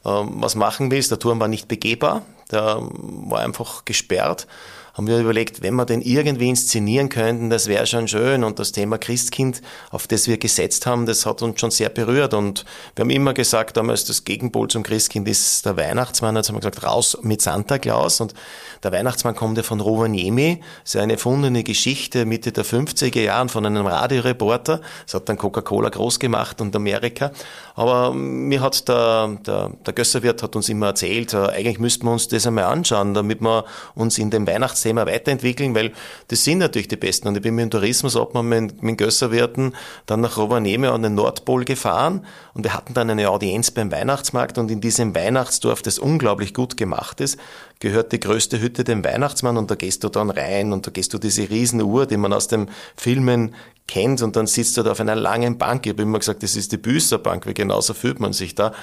ähm, 0.06 0.36
was 0.36 0.56
machen 0.56 0.92
willst, 0.92 1.10
der 1.12 1.20
Turm 1.20 1.40
war 1.40 1.48
nicht 1.48 1.68
begehbar, 1.68 2.22
der 2.52 2.80
war 2.82 3.40
einfach 3.40 3.86
gesperrt 3.86 4.48
haben 4.94 5.08
wir 5.08 5.20
überlegt, 5.20 5.64
wenn 5.64 5.74
wir 5.74 5.86
den 5.86 6.02
irgendwie 6.02 6.50
inszenieren 6.50 7.10
könnten, 7.10 7.50
das 7.50 7.68
wäre 7.68 7.88
schon 7.88 8.08
schön. 8.08 8.44
Und 8.44 8.60
das 8.60 8.72
Thema 8.72 9.00
Christkind, 9.00 9.62
auf 9.90 10.06
das 10.06 10.28
wir 10.28 10.38
gesetzt 10.38 10.86
haben, 10.86 11.08
das 11.08 11.26
hat 11.26 11.42
uns 11.42 11.60
schon 11.60 11.72
sehr 11.72 11.90
berührt. 11.90 12.36
Und 12.36 12.64
wir 12.96 13.02
haben 13.02 13.10
immer 13.10 13.34
gesagt, 13.34 13.76
damals 13.76 14.06
das 14.06 14.24
Gegenpol 14.24 14.68
zum 14.68 14.84
Christkind 14.84 15.28
ist 15.28 15.66
der 15.66 15.78
Weihnachtsmann. 15.78 16.36
Jetzt 16.36 16.50
haben 16.50 16.58
wir 16.58 16.60
gesagt, 16.60 16.84
raus 16.84 17.18
mit 17.24 17.42
Santa 17.42 17.80
Claus. 17.80 18.22
Und 18.22 18.36
der 18.84 18.92
Weihnachtsmann 18.92 19.36
kommt 19.36 19.58
ja 19.58 19.64
von 19.64 19.80
Rovaniemi. 19.80 20.62
Das 20.84 20.94
ist 20.94 21.02
eine 21.02 21.14
erfundene 21.14 21.64
Geschichte 21.64 22.26
Mitte 22.26 22.52
der 22.52 22.64
50er 22.64 23.22
Jahren 23.22 23.50
von 23.50 23.66
einem 23.66 23.88
Radioreporter. 23.88 24.82
Das 25.06 25.16
hat 25.16 25.28
dann 25.28 25.40
Coca-Cola 25.40 25.90
groß 25.90 26.20
gemacht 26.20 26.62
und 26.62 26.76
Amerika. 26.76 27.32
Aber 27.74 28.14
mir 28.14 28.62
hat 28.62 28.88
der, 28.88 29.38
der, 29.44 29.72
der 29.84 29.94
Gösserwirt 29.94 30.44
hat 30.44 30.56
uns 30.56 30.70
immer 30.70 30.88
erzählt, 30.88 31.34
äh, 31.34 31.48
eigentlich 31.48 31.80
müssten 31.80 32.06
wir 32.06 32.12
uns 32.12 32.28
das 32.28 32.46
einmal 32.46 32.66
anschauen, 32.66 33.16
damit 33.16 33.42
wir 33.42 33.66
uns 33.96 34.20
in 34.20 34.30
dem 34.30 34.46
Weihnachts 34.46 34.83
Thema 34.84 35.06
weiterentwickeln, 35.06 35.74
weil 35.76 35.92
das 36.28 36.44
sind 36.44 36.60
natürlich 36.60 36.88
die 36.88 36.98
Besten. 36.98 37.28
Und 37.28 37.36
ich 37.36 37.42
bin 37.42 37.56
mit 37.56 37.64
dem 37.64 37.72
Tourismus 37.72 38.18
mit, 38.44 38.84
mit 38.84 38.98
Gösserwirten 38.98 39.76
dann 40.06 40.22
nach 40.22 40.38
Rovaniemi 40.38 40.88
an 40.88 41.02
den 41.02 41.16
Nordpol 41.16 41.66
gefahren. 41.66 42.26
Und 42.54 42.64
wir 42.64 42.74
hatten 42.74 42.94
dann 42.94 43.10
eine 43.10 43.30
Audienz 43.30 43.72
beim 43.72 43.92
Weihnachtsmarkt. 43.92 44.58
Und 44.58 44.70
in 44.70 44.82
diesem 44.82 45.16
Weihnachtsdorf, 45.16 45.82
das 45.82 45.98
unglaublich 45.98 46.54
gut 46.54 46.78
gemacht 46.78 47.22
ist, 47.22 47.40
gehört 47.80 48.12
die 48.12 48.20
größte 48.20 48.62
Hütte 48.62 48.84
dem 48.84 49.04
Weihnachtsmann. 49.04 49.58
Und 49.58 49.72
da 49.72 49.76
gehst 49.76 50.04
du 50.04 50.10
dann 50.10 50.30
rein 50.30 50.74
und 50.74 50.86
da 50.86 50.92
gehst 50.92 51.14
du 51.14 51.18
diese 51.18 51.50
Riesenuhr, 51.50 52.06
die 52.06 52.18
man 52.18 52.34
aus 52.34 52.48
den 52.48 52.70
Filmen 52.96 53.56
kennt. 53.88 54.22
Und 54.22 54.36
dann 54.36 54.48
sitzt 54.48 54.78
du 54.78 54.84
da 54.84 54.92
auf 54.92 55.00
einer 55.00 55.16
langen 55.16 55.58
Bank. 55.58 55.86
Ich 55.86 55.94
habe 55.94 56.04
immer 56.04 56.20
gesagt, 56.20 56.44
das 56.44 56.56
ist 56.56 56.72
die 56.72 56.78
Büßerbank, 56.78 57.46
weil 57.46 57.54
genauso 57.54 57.94
fühlt 57.94 58.20
man 58.20 58.34
sich 58.34 58.56
da 58.56 58.74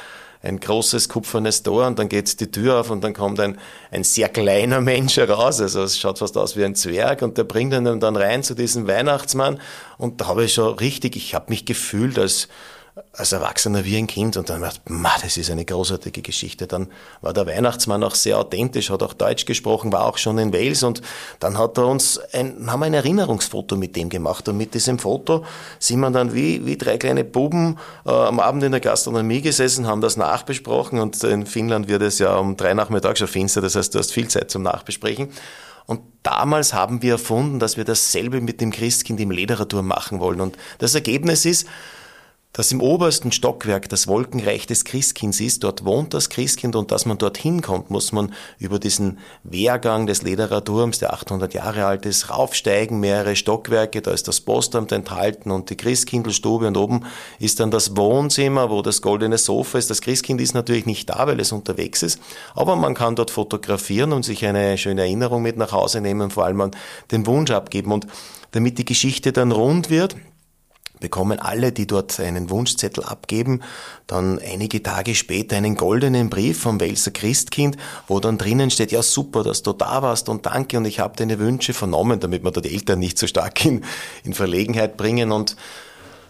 ein 0.43 0.59
großes 0.59 1.09
kupfernes 1.09 1.63
Tor 1.63 1.87
und 1.87 1.99
dann 1.99 2.09
geht 2.09 2.41
die 2.41 2.51
Tür 2.51 2.81
auf 2.81 2.91
und 2.91 3.05
dann 3.05 3.13
kommt 3.13 3.39
ein, 3.41 3.59
ein 3.91 4.05
sehr 4.05 4.29
kleiner 4.29 4.81
Mensch 4.81 5.17
heraus. 5.17 5.61
Also 5.61 5.83
es 5.83 5.99
schaut 5.99 6.19
fast 6.19 6.37
aus 6.37 6.57
wie 6.57 6.65
ein 6.65 6.75
Zwerg 6.75 7.23
und 7.23 7.37
der 7.37 7.45
bringt 7.45 7.75
ihn 7.75 8.01
dann 8.01 8.17
rein 8.17 8.43
zu 8.43 8.55
diesem 8.55 8.87
Weihnachtsmann 8.87 9.61
und 9.99 10.21
da 10.21 10.29
habe 10.29 10.45
ich 10.45 10.55
schon 10.55 10.75
richtig, 10.75 11.17
ich 11.17 11.35
habe 11.35 11.47
mich 11.51 11.67
gefühlt 11.67 12.19
als 12.19 12.49
als 13.13 13.33
Erwachsener 13.33 13.85
wie 13.85 13.97
ein 13.97 14.07
Kind 14.07 14.37
und 14.37 14.51
dann 14.51 14.65
ich, 14.65 14.81
das 15.23 15.37
ist 15.37 15.51
eine 15.51 15.65
großartige 15.65 16.23
Geschichte. 16.23 16.67
Dann 16.67 16.89
war 17.21 17.33
der 17.33 17.47
Weihnachtsmann 17.47 18.03
auch 18.03 18.15
sehr 18.15 18.39
authentisch, 18.39 18.91
hat 18.91 19.03
auch 19.03 19.13
Deutsch 19.13 19.45
gesprochen, 19.45 19.93
war 19.93 20.07
auch 20.07 20.19
schon 20.19 20.39
in 20.39 20.53
Wales 20.53 20.83
und 20.83 21.03
dann 21.39 21.59
hat 21.59 21.79
er 21.79 21.87
uns 21.87 22.19
ein, 22.33 22.71
haben 22.71 22.81
wir 22.81 22.87
ein 22.87 22.95
Erinnerungsfoto 22.95 23.77
mit 23.77 23.97
dem 23.97 24.09
gemacht 24.09 24.49
und 24.49 24.57
mit 24.57 24.75
diesem 24.75 24.99
Foto 24.99 25.45
sind 25.79 26.01
wir 26.01 26.11
dann 26.11 26.35
wie, 26.35 26.65
wie 26.67 26.77
drei 26.77 26.99
kleine 26.99 27.25
Buben 27.25 27.79
äh, 28.07 28.11
am 28.11 28.41
Abend 28.41 28.63
in 28.63 28.73
der 28.73 28.81
Gastronomie 28.81 29.41
gesessen, 29.41 29.87
haben 29.87 30.01
das 30.01 30.17
nachbesprochen 30.17 30.99
und 30.99 31.23
in 31.25 31.47
Finnland 31.47 31.89
wird 31.89 32.03
es 32.03 32.19
ja 32.19 32.37
um 32.37 32.57
drei 32.57 32.75
Nachmittag 32.75 33.19
schon 33.19 33.29
finster, 33.29 33.61
das 33.61 33.77
heißt, 33.77 33.95
du 33.95 33.99
hast 33.99 34.13
viel 34.13 34.29
Zeit 34.29 34.51
zum 34.51 34.63
Nachbesprechen. 34.63 35.31
Und 35.87 36.03
damals 36.23 36.73
haben 36.73 37.03
wir 37.03 37.15
erfunden, 37.15 37.59
dass 37.59 37.77
wir 37.77 37.83
dasselbe 37.83 38.41
mit 38.41 38.61
dem 38.61 38.71
Christkind 38.71 39.19
im 39.19 39.33
Ledererturm 39.33 39.89
machen 39.89 40.21
wollen. 40.21 40.41
Und 40.41 40.57
das 40.79 40.95
Ergebnis 40.95 41.45
ist, 41.45 41.67
dass 42.53 42.73
im 42.73 42.81
obersten 42.81 43.31
Stockwerk 43.31 43.89
das 43.89 44.09
Wolkenreich 44.09 44.67
des 44.67 44.85
Christkinds 44.85 45.39
ist, 45.39 45.63
dort 45.63 45.85
wohnt 45.85 46.15
das 46.15 46.31
Christkind 46.31 46.75
und 46.75 46.91
dass 46.91 47.07
man 47.07 47.17
dorthin 47.17 47.63
kommt, 47.63 47.91
muss 47.91 48.11
man 48.11 48.35
über 48.59 48.81
diesen 48.81 49.19
Wehrgang 49.45 50.09
des 50.09 50.23
Lederer 50.23 50.65
Turms, 50.65 50.99
der 50.99 51.13
800 51.13 51.55
Jahre 51.55 51.87
alt 51.87 52.07
ist, 52.07 52.29
raufsteigen, 52.29 52.99
mehrere 52.99 53.37
Stockwerke, 53.37 54.03
da 54.03 54.11
ist 54.11 54.27
das 54.27 54.41
Postamt 54.41 54.91
enthalten 54.91 55.53
und 55.53 55.71
die 55.71 55.77
Christkindlstube 55.77 56.67
und 56.67 56.77
oben 56.77 57.07
ist 57.39 57.61
dann 57.61 57.71
das 57.71 57.97
Wohnzimmer, 57.97 58.69
wo 58.69 58.83
das 58.83 59.01
goldene 59.01 59.39
Sofa 59.39 59.79
ist. 59.79 59.89
Das 59.89 60.01
Christkind 60.01 60.41
ist 60.41 60.55
natürlich 60.55 60.87
nicht 60.87 61.09
da, 61.09 61.29
weil 61.29 61.39
es 61.39 61.53
unterwegs 61.53 62.03
ist, 62.03 62.21
aber 62.57 62.75
man 62.75 62.95
kann 62.95 63.15
dort 63.15 63.31
fotografieren 63.31 64.13
und 64.13 64.25
sich 64.25 64.45
eine 64.45 64.77
schöne 64.77 65.03
Erinnerung 65.03 65.43
mit 65.43 65.57
nach 65.57 65.71
Hause 65.71 66.01
nehmen 66.01 66.31
vor 66.31 66.47
allem 66.47 66.73
den 67.13 67.27
Wunsch 67.27 67.53
abgeben 67.53 67.93
und 67.93 68.09
damit 68.51 68.79
die 68.79 68.85
Geschichte 68.85 69.33
dann 69.33 69.53
rund 69.53 69.91
wird, 69.91 70.17
bekommen 71.01 71.39
alle, 71.39 71.73
die 71.73 71.87
dort 71.87 72.21
einen 72.21 72.51
Wunschzettel 72.51 73.05
abgeben, 73.05 73.63
dann 74.07 74.39
einige 74.39 74.83
Tage 74.83 75.15
später 75.15 75.57
einen 75.57 75.75
goldenen 75.75 76.31
Brief 76.31 76.61
vom 76.61 76.79
Welser 76.79 77.11
Christkind, 77.11 77.77
wo 78.07 78.21
dann 78.21 78.39
drinnen 78.39 78.71
steht, 78.71 78.93
ja 78.93 79.03
super, 79.03 79.43
dass 79.43 79.63
du 79.63 79.73
da 79.73 80.03
warst 80.03 80.29
und 80.29 80.47
danke 80.47 80.77
und 80.77 80.85
ich 80.85 81.01
habe 81.01 81.17
deine 81.17 81.39
Wünsche 81.39 81.73
vernommen, 81.73 82.21
damit 82.21 82.45
wir 82.45 82.51
da 82.51 82.61
die 82.61 82.73
Eltern 82.73 82.99
nicht 82.99 83.19
so 83.19 83.27
stark 83.27 83.65
in, 83.65 83.85
in 84.25 84.35
Verlegenheit 84.35 84.97
bringen 84.97 85.33
und 85.33 85.57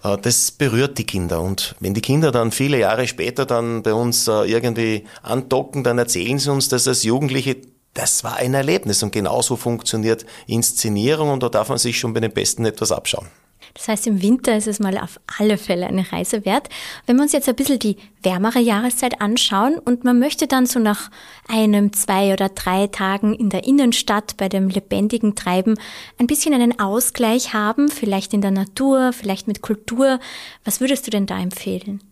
äh, 0.04 0.16
das 0.18 0.50
berührt 0.50 0.98
die 0.98 1.04
Kinder 1.04 1.40
und 1.40 1.74
wenn 1.80 1.94
die 1.94 2.00
Kinder 2.00 2.30
dann 2.30 2.52
viele 2.52 2.78
Jahre 2.78 3.06
später 3.06 3.46
dann 3.46 3.82
bei 3.82 3.92
uns 3.92 4.28
äh, 4.28 4.44
irgendwie 4.44 5.04
andocken, 5.22 5.84
dann 5.84 5.98
erzählen 5.98 6.38
sie 6.38 6.50
uns, 6.50 6.68
dass 6.68 6.88
als 6.88 7.02
Jugendliche 7.02 7.56
das 7.94 8.22
war 8.22 8.36
ein 8.36 8.54
Erlebnis 8.54 9.02
und 9.02 9.12
genauso 9.12 9.56
funktioniert 9.56 10.24
Inszenierung 10.46 11.30
und 11.30 11.42
da 11.42 11.48
darf 11.48 11.70
man 11.70 11.78
sich 11.78 11.98
schon 11.98 12.14
bei 12.14 12.20
den 12.20 12.32
Besten 12.32 12.64
etwas 12.64 12.92
abschauen. 12.92 13.26
Das 13.74 13.88
heißt, 13.88 14.06
im 14.06 14.22
Winter 14.22 14.56
ist 14.56 14.66
es 14.66 14.80
mal 14.80 14.98
auf 14.98 15.20
alle 15.38 15.58
Fälle 15.58 15.86
eine 15.86 16.10
Reise 16.10 16.44
wert. 16.44 16.68
Wenn 17.06 17.16
wir 17.16 17.22
uns 17.22 17.32
jetzt 17.32 17.48
ein 17.48 17.56
bisschen 17.56 17.78
die 17.78 17.96
wärmere 18.22 18.58
Jahreszeit 18.58 19.20
anschauen 19.20 19.78
und 19.78 20.04
man 20.04 20.18
möchte 20.18 20.46
dann 20.46 20.66
so 20.66 20.78
nach 20.78 21.10
einem, 21.48 21.92
zwei 21.92 22.32
oder 22.32 22.48
drei 22.48 22.86
Tagen 22.86 23.34
in 23.34 23.50
der 23.50 23.64
Innenstadt 23.64 24.36
bei 24.36 24.48
dem 24.48 24.68
lebendigen 24.68 25.34
Treiben 25.34 25.76
ein 26.18 26.26
bisschen 26.26 26.54
einen 26.54 26.78
Ausgleich 26.80 27.54
haben, 27.54 27.88
vielleicht 27.88 28.34
in 28.34 28.40
der 28.40 28.50
Natur, 28.50 29.12
vielleicht 29.12 29.46
mit 29.46 29.62
Kultur, 29.62 30.20
was 30.64 30.80
würdest 30.80 31.06
du 31.06 31.10
denn 31.10 31.26
da 31.26 31.38
empfehlen? 31.38 32.02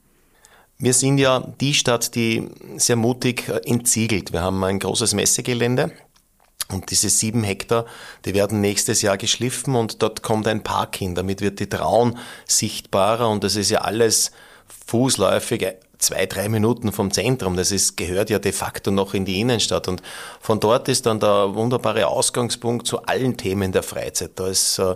Wir 0.80 0.92
sind 0.92 1.18
ja 1.18 1.40
die 1.60 1.74
Stadt, 1.74 2.14
die 2.14 2.48
sehr 2.76 2.94
mutig 2.94 3.50
entsiegelt. 3.64 4.32
Wir 4.32 4.42
haben 4.42 4.62
ein 4.62 4.78
großes 4.78 5.12
Messegelände 5.12 5.90
und 6.70 6.90
diese 6.90 7.08
sieben 7.08 7.44
Hektar, 7.44 7.86
die 8.24 8.34
werden 8.34 8.60
nächstes 8.60 9.02
Jahr 9.02 9.16
geschliffen 9.16 9.74
und 9.74 10.02
dort 10.02 10.22
kommt 10.22 10.46
ein 10.46 10.62
Park 10.62 10.96
hin. 10.96 11.14
Damit 11.14 11.40
wird 11.40 11.60
die 11.60 11.68
Traun 11.68 12.18
sichtbarer 12.46 13.28
und 13.28 13.42
das 13.44 13.56
ist 13.56 13.70
ja 13.70 13.80
alles 13.80 14.32
fußläufig 14.86 15.66
zwei, 15.98 16.26
drei 16.26 16.48
Minuten 16.48 16.92
vom 16.92 17.10
Zentrum. 17.10 17.56
Das 17.56 17.72
ist, 17.72 17.96
gehört 17.96 18.30
ja 18.30 18.38
de 18.38 18.52
facto 18.52 18.90
noch 18.90 19.14
in 19.14 19.24
die 19.24 19.40
Innenstadt. 19.40 19.88
Und 19.88 20.02
von 20.40 20.60
dort 20.60 20.88
ist 20.88 21.06
dann 21.06 21.20
der 21.20 21.54
wunderbare 21.54 22.06
Ausgangspunkt 22.06 22.86
zu 22.86 23.02
allen 23.02 23.36
Themen 23.36 23.72
der 23.72 23.82
Freizeit. 23.82 24.32
Da 24.36 24.46
ist 24.46 24.78
äh, 24.78 24.94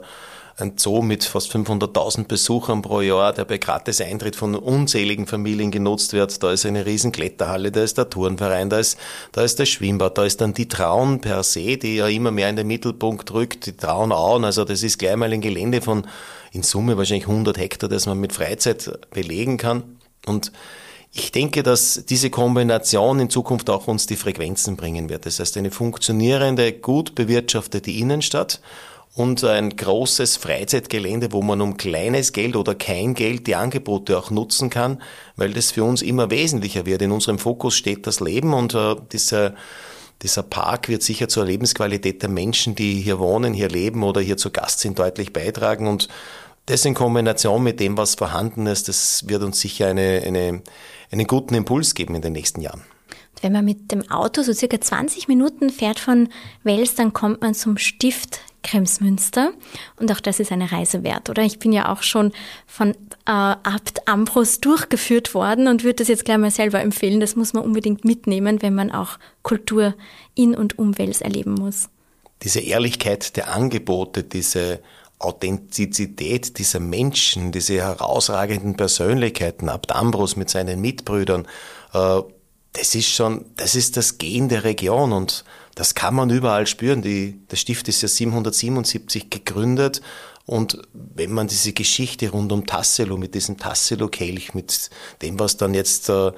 ein 0.57 0.75
Zoo 0.77 1.03
mit 1.03 1.25
fast 1.25 1.55
500.000 1.55 2.27
Besuchern 2.27 2.83
pro 2.83 3.01
Jahr, 3.01 3.33
der 3.33 3.45
bei 3.45 3.59
gratis 3.59 4.01
Eintritt 4.01 4.37
von 4.37 4.55
unzähligen 4.55 5.27
Familien 5.27 5.71
genutzt 5.71 6.13
wird. 6.13 6.43
Da 6.43 6.53
ist 6.53 6.67
eine 6.67 6.87
riesen 6.87 7.13
Kletterhalle, 7.13 7.73
da 7.73 7.83
ist 7.83 7.99
der 7.99 8.11
Turnverein, 8.11 8.71
da 8.71 8.79
ist, 8.79 8.99
da 9.33 9.43
ist 9.43 9.59
das 9.59 9.69
Schwimmbad, 9.69 10.19
da 10.19 10.25
ist 10.25 10.41
dann 10.41 10.55
die 10.55 10.69
Traun 10.69 11.21
per 11.21 11.43
se, 11.43 11.77
die 11.77 11.97
ja 11.97 12.09
immer 12.09 12.31
mehr 12.31 12.51
in 12.51 12.57
den 12.57 12.67
Mittelpunkt 12.67 13.33
rückt, 13.33 13.67
die 13.67 13.77
Traunauen. 13.77 14.45
Also 14.45 14.65
das 14.65 14.83
ist 14.83 14.99
gleich 14.99 15.17
mal 15.17 15.33
ein 15.33 15.41
Gelände 15.41 15.81
von 15.81 16.07
in 16.53 16.63
Summe 16.63 16.99
wahrscheinlich 16.99 17.29
100 17.29 17.57
Hektar, 17.57 17.89
das 17.89 18.07
man 18.07 18.19
mit 18.19 18.33
Freizeit 18.33 19.09
belegen 19.11 19.57
kann. 19.57 19.99
Und 20.27 20.53
ich 21.15 21.31
denke, 21.31 21.63
dass 21.63 22.05
diese 22.09 22.31
Kombination 22.31 23.21
in 23.21 23.29
Zukunft 23.29 23.69
auch 23.69 23.87
uns 23.87 24.07
die 24.07 24.17
Frequenzen 24.17 24.77
bringen 24.77 25.11
wird. 25.11 25.27
Das 25.27 25.41
heißt, 25.41 25.57
eine 25.59 25.71
funktionierende, 25.71 26.73
gut 26.73 27.15
bewirtschaftete 27.15 27.91
Innenstadt 27.91 28.61
und 29.15 29.45
ein 29.45 29.77
großes 29.77 30.39
Freizeitgelände, 30.39 31.33
wo 31.33 31.43
man 31.43 31.61
um 31.61 31.77
kleines 31.77 32.33
Geld 32.33 32.57
oder 32.57 32.75
kein 32.75 33.15
Geld 33.15 33.47
die 33.47 33.57
Angebote 33.57 34.19
auch 34.19 34.31
nutzen 34.31 34.71
kann, 34.71 35.03
weil 35.37 35.53
das 35.53 35.73
für 35.73 35.85
uns 35.85 36.01
immer 36.01 36.31
wesentlicher 36.31 36.87
wird. 36.87 37.03
In 37.03 37.13
unserem 37.13 37.39
Fokus 37.39 37.75
steht 37.75 38.07
das 38.07 38.21
Leben 38.21 38.55
und 38.55 38.75
äh, 38.75 38.97
dieser, 39.13 39.55
dieser 40.23 40.43
Park 40.43 40.89
wird 40.89 41.03
sicher 41.03 41.29
zur 41.29 41.45
Lebensqualität 41.45 42.23
der 42.23 42.31
Menschen, 42.31 42.75
die 42.75 43.01
hier 43.03 43.19
wohnen, 43.19 43.53
hier 43.53 43.69
leben 43.69 44.03
oder 44.03 44.23
hier 44.23 44.39
zu 44.39 44.51
Gast 44.51 44.81
sind, 44.81 44.99
deutlich 44.99 45.33
beitragen 45.33 45.89
und 45.89 46.09
das 46.67 46.85
in 46.85 46.95
Kombination 46.95 47.63
mit 47.63 47.81
dem, 47.81 47.99
was 47.99 48.15
vorhanden 48.15 48.67
ist, 48.67 48.89
das 48.89 49.29
wird 49.29 49.43
uns 49.43 49.61
sicher 49.61 49.89
eine, 49.89 50.23
eine, 50.25 50.63
einen 51.11 51.27
guten 51.27 51.55
Impuls 51.55 51.95
geben 51.95 52.15
in 52.15 52.23
den 52.23 52.33
nächsten 52.33 52.61
Jahren. 52.61 52.83
Wenn 53.43 53.53
man 53.53 53.65
mit 53.65 53.91
dem 53.91 54.09
Auto 54.11 54.43
so 54.43 54.53
circa 54.53 54.81
20 54.81 55.27
Minuten 55.27 55.71
fährt 55.71 55.99
von 55.99 56.29
Wels, 56.63 56.95
dann 56.95 57.13
kommt 57.13 57.41
man 57.41 57.55
zum 57.55 57.77
Stift 57.77 58.41
Kremsmünster. 58.63 59.53
Und 59.99 60.11
auch 60.13 60.21
das 60.21 60.41
ist 60.41 60.53
eine 60.53 60.73
Reise 60.73 61.03
wert, 61.03 61.31
oder? 61.31 61.43
Ich 61.43 61.59
bin 61.59 61.73
ja 61.73 61.93
auch 61.93 62.03
schon 62.03 62.33
von 62.67 62.91
äh, 62.91 62.95
Abt 63.27 64.07
Ambros 64.07 64.61
durchgeführt 64.61 65.35
worden 65.35 65.69
und 65.69 65.85
würde 65.85 65.97
das 65.97 66.09
jetzt 66.09 66.25
gleich 66.25 66.39
mal 66.39 66.51
selber 66.51 66.81
empfehlen. 66.81 67.21
Das 67.21 67.37
muss 67.37 67.53
man 67.53 67.65
unbedingt 67.65 68.05
mitnehmen, 68.05 68.63
wenn 68.63 68.75
man 68.75 68.91
auch 68.91 69.19
Kultur 69.43 69.95
in 70.35 70.55
und 70.55 70.79
um 70.79 70.99
Wels 70.99 71.21
erleben 71.21 71.55
muss. 71.55 71.89
Diese 72.43 72.61
Ehrlichkeit 72.61 73.37
der 73.37 73.55
Angebote, 73.55 74.25
diese 74.25 74.81
Authentizität 75.19 76.59
dieser 76.59 76.81
Menschen, 76.81 77.53
diese 77.53 77.75
herausragenden 77.75 78.77
Persönlichkeiten, 78.77 79.69
Abt 79.69 79.93
Ambros 79.93 80.37
mit 80.37 80.51
seinen 80.51 80.81
Mitbrüdern, 80.81 81.47
äh, 81.95 82.23
das 82.73 82.95
ist 82.95 83.09
schon, 83.09 83.45
das 83.57 83.75
ist 83.75 83.97
das 83.97 84.19
Gen 84.19 84.49
der 84.49 84.65
Region 84.65 85.13
und 85.13 85.45
das 85.75 85.95
kann 85.95 86.15
man 86.15 86.31
überall 86.31 86.67
spüren. 86.67 87.03
Die, 87.03 87.39
der 87.51 87.57
Stift 87.57 87.89
ist 87.89 88.03
ja 88.03 88.09
777 88.09 89.31
gegründet 89.31 90.01
und 90.47 90.83
wenn 90.93 91.33
man 91.33 91.49
diese 91.49 91.73
Geschichte 91.73 92.31
rund 92.31 92.51
um 92.53 92.67
Tassilo, 92.67 93.17
mit 93.17 93.35
diesem 93.35 93.59
Tassilo-Kelch, 93.59 94.55
mit 94.55 94.91
dem, 95.23 95.39
was 95.39 95.57
dann 95.57 95.75
jetzt 95.75 96.09
äh, 96.09 96.33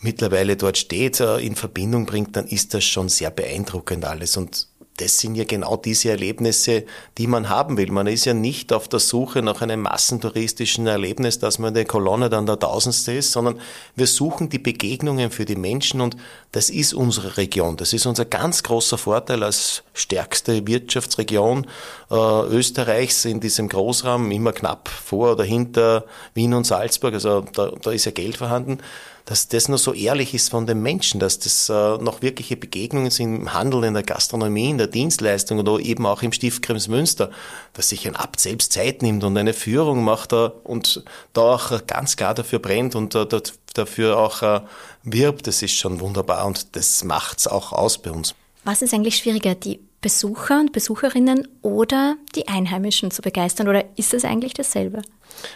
mittlerweile 0.00 0.56
dort 0.56 0.78
steht, 0.78 1.20
äh, 1.20 1.38
in 1.38 1.56
Verbindung 1.56 2.06
bringt, 2.06 2.36
dann 2.36 2.46
ist 2.46 2.72
das 2.74 2.84
schon 2.84 3.08
sehr 3.08 3.30
beeindruckend 3.30 4.04
alles. 4.04 4.36
Und 4.36 4.68
das 4.96 5.18
sind 5.18 5.34
ja 5.34 5.42
genau 5.42 5.76
diese 5.76 6.10
Erlebnisse, 6.10 6.84
die 7.18 7.26
man 7.26 7.48
haben 7.48 7.76
will. 7.76 7.90
Man 7.90 8.06
ist 8.06 8.26
ja 8.26 8.34
nicht 8.34 8.72
auf 8.72 8.86
der 8.86 9.00
Suche 9.00 9.42
nach 9.42 9.60
einem 9.60 9.82
massentouristischen 9.82 10.86
Erlebnis, 10.86 11.40
dass 11.40 11.58
man 11.58 11.68
in 11.68 11.74
der 11.74 11.84
Kolonne 11.84 12.30
dann 12.30 12.46
der 12.46 12.60
Tausendste 12.60 13.12
ist, 13.12 13.32
sondern 13.32 13.60
wir 13.96 14.06
suchen 14.06 14.50
die 14.50 14.60
Begegnungen 14.60 15.32
für 15.32 15.46
die 15.46 15.56
Menschen 15.56 16.00
und 16.00 16.16
das 16.52 16.70
ist 16.70 16.94
unsere 16.94 17.36
Region. 17.36 17.76
Das 17.76 17.92
ist 17.92 18.06
unser 18.06 18.24
ganz 18.24 18.62
großer 18.62 18.96
Vorteil 18.96 19.42
als 19.42 19.82
stärkste 19.94 20.64
Wirtschaftsregion 20.64 21.66
äh, 22.12 22.14
Österreichs 22.14 23.24
in 23.24 23.40
diesem 23.40 23.68
Großraum, 23.68 24.30
immer 24.30 24.52
knapp 24.52 24.88
vor 24.88 25.32
oder 25.32 25.42
hinter 25.42 26.04
Wien 26.34 26.54
und 26.54 26.66
Salzburg. 26.68 27.14
Also 27.14 27.44
da, 27.52 27.72
da 27.82 27.90
ist 27.90 28.04
ja 28.04 28.12
Geld 28.12 28.36
vorhanden 28.36 28.78
dass 29.24 29.48
das 29.48 29.68
nur 29.68 29.78
so 29.78 29.94
ehrlich 29.94 30.34
ist 30.34 30.50
von 30.50 30.66
den 30.66 30.82
Menschen, 30.82 31.18
dass 31.18 31.38
das 31.38 31.68
äh, 31.68 31.72
noch 31.98 32.20
wirkliche 32.20 32.56
Begegnungen 32.56 33.10
sind 33.10 33.34
im 33.34 33.54
Handel, 33.54 33.84
in 33.84 33.94
der 33.94 34.02
Gastronomie, 34.02 34.70
in 34.70 34.78
der 34.78 34.86
Dienstleistung 34.86 35.58
oder 35.58 35.78
eben 35.80 36.04
auch 36.06 36.22
im 36.22 36.32
Stift 36.32 36.62
Kremsmünster, 36.62 37.30
dass 37.72 37.88
sich 37.88 38.06
ein 38.06 38.16
Abt 38.16 38.40
selbst 38.40 38.72
Zeit 38.72 39.02
nimmt 39.02 39.24
und 39.24 39.36
eine 39.36 39.54
Führung 39.54 40.04
macht 40.04 40.32
äh, 40.32 40.50
und 40.64 41.04
da 41.32 41.40
auch 41.40 41.86
ganz 41.86 42.16
klar 42.16 42.34
dafür 42.34 42.58
brennt 42.58 42.94
und 42.94 43.14
äh, 43.14 43.26
dafür 43.72 44.18
auch 44.18 44.42
äh, 44.42 44.60
wirbt, 45.02 45.46
das 45.46 45.62
ist 45.62 45.74
schon 45.74 46.00
wunderbar 46.00 46.46
und 46.46 46.76
das 46.76 47.04
macht's 47.04 47.46
auch 47.46 47.72
aus 47.72 47.98
bei 47.98 48.10
uns. 48.10 48.34
Was 48.64 48.82
ist 48.82 48.94
eigentlich 48.94 49.16
schwieriger, 49.16 49.54
die 49.54 49.80
Besucher 50.04 50.60
und 50.60 50.72
Besucherinnen 50.72 51.48
oder 51.62 52.16
die 52.34 52.46
Einheimischen 52.46 53.10
zu 53.10 53.22
begeistern 53.22 53.68
oder 53.68 53.86
ist 53.96 54.12
es 54.12 54.26
eigentlich 54.26 54.52
dasselbe? 54.52 55.00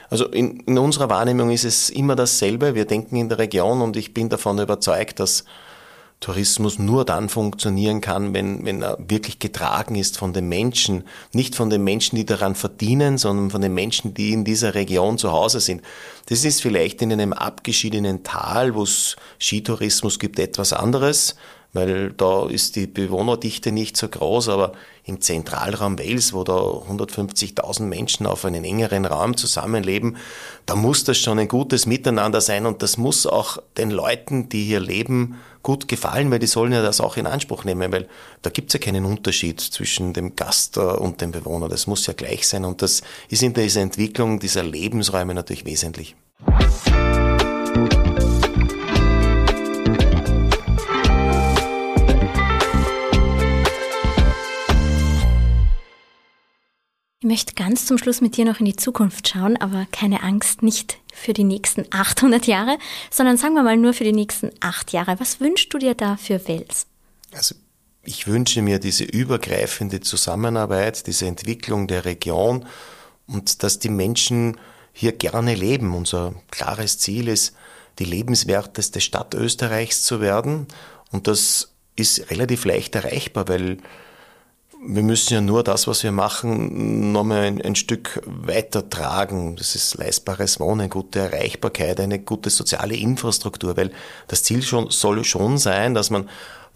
Also 0.08 0.24
in, 0.24 0.60
in, 0.60 0.78
unserer 0.78 1.10
Wahrnehmung 1.10 1.50
ist 1.50 1.64
es 1.64 1.90
immer 1.90 2.16
dasselbe. 2.16 2.74
Wir 2.74 2.86
denken 2.86 3.16
in 3.16 3.28
der 3.28 3.36
Region 3.36 3.82
und 3.82 3.94
ich 3.98 4.14
bin 4.14 4.30
davon 4.30 4.58
überzeugt, 4.58 5.20
dass 5.20 5.44
Tourismus 6.20 6.78
nur 6.78 7.04
dann 7.04 7.28
funktionieren 7.28 8.00
kann, 8.00 8.32
wenn, 8.32 8.64
wenn 8.64 8.80
er 8.80 8.96
wirklich 9.06 9.38
getragen 9.38 9.96
ist 9.96 10.16
von 10.16 10.32
den 10.32 10.48
Menschen. 10.48 11.04
Nicht 11.34 11.54
von 11.54 11.68
den 11.68 11.84
Menschen, 11.84 12.16
die 12.16 12.24
daran 12.24 12.54
verdienen, 12.54 13.18
sondern 13.18 13.50
von 13.50 13.60
den 13.60 13.74
Menschen, 13.74 14.14
die 14.14 14.32
in 14.32 14.44
dieser 14.46 14.74
Region 14.74 15.18
zu 15.18 15.30
Hause 15.30 15.60
sind. 15.60 15.82
Das 16.30 16.46
ist 16.46 16.62
vielleicht 16.62 17.02
in 17.02 17.12
einem 17.12 17.34
abgeschiedenen 17.34 18.24
Tal, 18.24 18.74
wo 18.74 18.84
es 18.84 19.16
Skitourismus 19.38 20.18
gibt, 20.18 20.38
etwas 20.38 20.72
anderes 20.72 21.36
weil 21.72 22.12
da 22.12 22.46
ist 22.48 22.76
die 22.76 22.86
Bewohnerdichte 22.86 23.72
nicht 23.72 23.96
so 23.96 24.08
groß, 24.08 24.48
aber 24.48 24.72
im 25.04 25.20
Zentralraum 25.20 25.98
Wales, 25.98 26.32
wo 26.32 26.44
da 26.44 26.54
150.000 26.54 27.82
Menschen 27.82 28.26
auf 28.26 28.44
einen 28.44 28.64
engeren 28.64 29.04
Raum 29.04 29.36
zusammenleben, 29.36 30.16
da 30.66 30.76
muss 30.76 31.04
das 31.04 31.18
schon 31.18 31.38
ein 31.38 31.48
gutes 31.48 31.86
Miteinander 31.86 32.40
sein 32.40 32.66
und 32.66 32.82
das 32.82 32.96
muss 32.96 33.26
auch 33.26 33.58
den 33.76 33.90
Leuten, 33.90 34.48
die 34.48 34.64
hier 34.64 34.80
leben, 34.80 35.38
gut 35.62 35.88
gefallen, 35.88 36.30
weil 36.30 36.38
die 36.38 36.46
sollen 36.46 36.72
ja 36.72 36.82
das 36.82 37.00
auch 37.00 37.16
in 37.16 37.26
Anspruch 37.26 37.64
nehmen, 37.64 37.92
weil 37.92 38.08
da 38.42 38.50
gibt's 38.50 38.74
ja 38.74 38.80
keinen 38.80 39.04
Unterschied 39.04 39.60
zwischen 39.60 40.12
dem 40.12 40.36
Gast 40.36 40.78
und 40.78 41.20
dem 41.20 41.32
Bewohner. 41.32 41.68
Das 41.68 41.86
muss 41.86 42.06
ja 42.06 42.14
gleich 42.14 42.46
sein 42.46 42.64
und 42.64 42.80
das 42.80 43.02
ist 43.28 43.42
in 43.42 43.54
dieser 43.54 43.82
Entwicklung 43.82 44.40
dieser 44.40 44.62
Lebensräume 44.62 45.34
natürlich 45.34 45.64
wesentlich. 45.64 46.16
Möchte 57.28 57.54
ganz 57.54 57.86
zum 57.86 57.98
Schluss 57.98 58.20
mit 58.20 58.36
dir 58.36 58.44
noch 58.44 58.58
in 58.58 58.66
die 58.66 58.74
Zukunft 58.74 59.28
schauen, 59.28 59.56
aber 59.58 59.86
keine 59.92 60.24
Angst, 60.24 60.62
nicht 60.62 60.98
für 61.14 61.32
die 61.32 61.44
nächsten 61.44 61.84
800 61.90 62.46
Jahre, 62.46 62.78
sondern 63.10 63.36
sagen 63.36 63.54
wir 63.54 63.62
mal 63.62 63.76
nur 63.76 63.92
für 63.92 64.04
die 64.04 64.12
nächsten 64.12 64.50
acht 64.60 64.92
Jahre. 64.92 65.20
Was 65.20 65.38
wünschst 65.38 65.72
du 65.72 65.78
dir 65.78 65.94
da 65.94 66.16
für 66.16 66.48
Wels? 66.48 66.86
Also 67.32 67.54
ich 68.02 68.26
wünsche 68.26 68.62
mir 68.62 68.78
diese 68.78 69.04
übergreifende 69.04 70.00
Zusammenarbeit, 70.00 71.06
diese 71.06 71.26
Entwicklung 71.26 71.86
der 71.86 72.04
Region 72.04 72.66
und 73.26 73.62
dass 73.62 73.78
die 73.78 73.90
Menschen 73.90 74.56
hier 74.92 75.12
gerne 75.12 75.54
leben. 75.54 75.94
Unser 75.94 76.34
klares 76.50 76.98
Ziel 76.98 77.28
ist, 77.28 77.54
die 77.98 78.04
lebenswerteste 78.04 79.00
Stadt 79.00 79.34
Österreichs 79.34 80.02
zu 80.02 80.20
werden 80.20 80.66
und 81.10 81.26
das 81.26 81.72
ist 81.96 82.30
relativ 82.30 82.64
leicht 82.64 82.94
erreichbar, 82.94 83.48
weil 83.48 83.78
wir 84.86 85.02
müssen 85.02 85.34
ja 85.34 85.40
nur 85.40 85.64
das, 85.64 85.86
was 85.86 86.02
wir 86.02 86.12
machen, 86.12 87.12
nochmal 87.12 87.42
ein, 87.42 87.60
ein 87.62 87.74
Stück 87.74 88.22
weiter 88.26 88.88
tragen. 88.88 89.56
Das 89.56 89.74
ist 89.74 89.96
leistbares 89.96 90.60
Wohnen, 90.60 90.88
gute 90.88 91.18
Erreichbarkeit, 91.18 91.98
eine 92.00 92.20
gute 92.20 92.50
soziale 92.50 92.94
Infrastruktur, 92.94 93.76
weil 93.76 93.90
das 94.28 94.44
Ziel 94.44 94.62
schon, 94.62 94.90
soll 94.90 95.24
schon 95.24 95.58
sein, 95.58 95.94
dass 95.94 96.10
man 96.10 96.28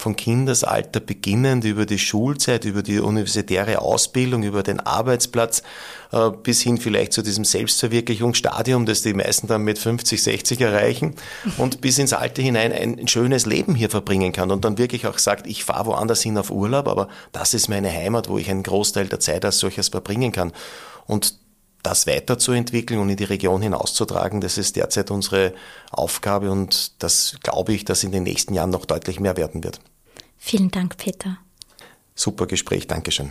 von 0.03 0.17
Kindesalter 0.17 1.01
beginnend 1.01 1.65
über 1.65 1.87
die 1.87 1.99
Schulzeit, 1.99 2.65
über 2.65 2.83
die 2.83 2.99
universitäre 2.99 3.81
Ausbildung, 3.81 4.43
über 4.43 4.65
den 4.65 4.81
Arbeitsplatz 4.81 5.63
äh, 6.11 6.31
bis 6.31 6.61
hin 6.61 6.79
vielleicht 6.79 7.13
zu 7.13 7.23
diesem 7.23 7.45
Selbstverwirklichungsstadium, 7.45 8.85
das 8.85 9.03
die 9.03 9.15
meisten 9.15 9.47
dann 9.47 9.63
mit 9.63 9.79
50, 9.79 10.21
60 10.21 10.61
erreichen 10.61 11.15
und 11.57 11.81
bis 11.81 11.99
ins 11.99 12.13
Alter 12.13 12.43
hinein 12.43 12.73
ein 12.73 13.07
schönes 13.07 13.47
Leben 13.47 13.77
hier 13.77 13.91
verbringen 13.91 14.33
kann 14.33 14.51
und 14.51 14.65
dann 14.65 14.77
wirklich 14.77 15.07
auch 15.07 15.19
sagt, 15.19 15.47
ich 15.47 15.65
fahre 15.65 15.87
woanders 15.87 16.21
hin 16.21 16.37
auf 16.37 16.51
Urlaub, 16.51 16.89
aber 16.89 17.09
das 17.31 17.55
ist 17.55 17.69
meine 17.69 17.91
Heimat, 17.91 18.29
wo 18.29 18.39
ich 18.39 18.51
einen 18.51 18.65
Großteil 18.65 19.07
der 19.07 19.21
Zeit 19.21 19.45
als 19.45 19.61
solches 19.61 19.89
verbringen 19.89 20.33
kann. 20.33 20.53
Und 21.07 21.37
das 21.83 22.07
weiterzuentwickeln 22.07 23.01
und 23.01 23.09
in 23.09 23.17
die 23.17 23.25
Region 23.25 23.63
hinauszutragen, 23.63 24.41
das 24.41 24.59
ist 24.59 24.77
derzeit 24.77 25.11
unsere 25.11 25.53
Aufgabe 25.91 26.51
und 26.51 27.03
das 27.03 27.37
glaube 27.43 27.73
ich, 27.73 27.85
dass 27.85 28.05
in 28.05 28.13
den 28.13 28.23
nächsten 28.25 28.55
Jahren 28.55 28.71
noch 28.71 28.85
deutlich 28.85 29.21
mehr 29.21 29.37
werden 29.37 29.65
wird. 29.65 29.81
Vielen 30.45 30.73
Dank, 30.73 30.97
Peter. 30.97 31.39
Super 32.17 32.47
Gespräch, 32.47 32.89
Dankeschön. 32.89 33.31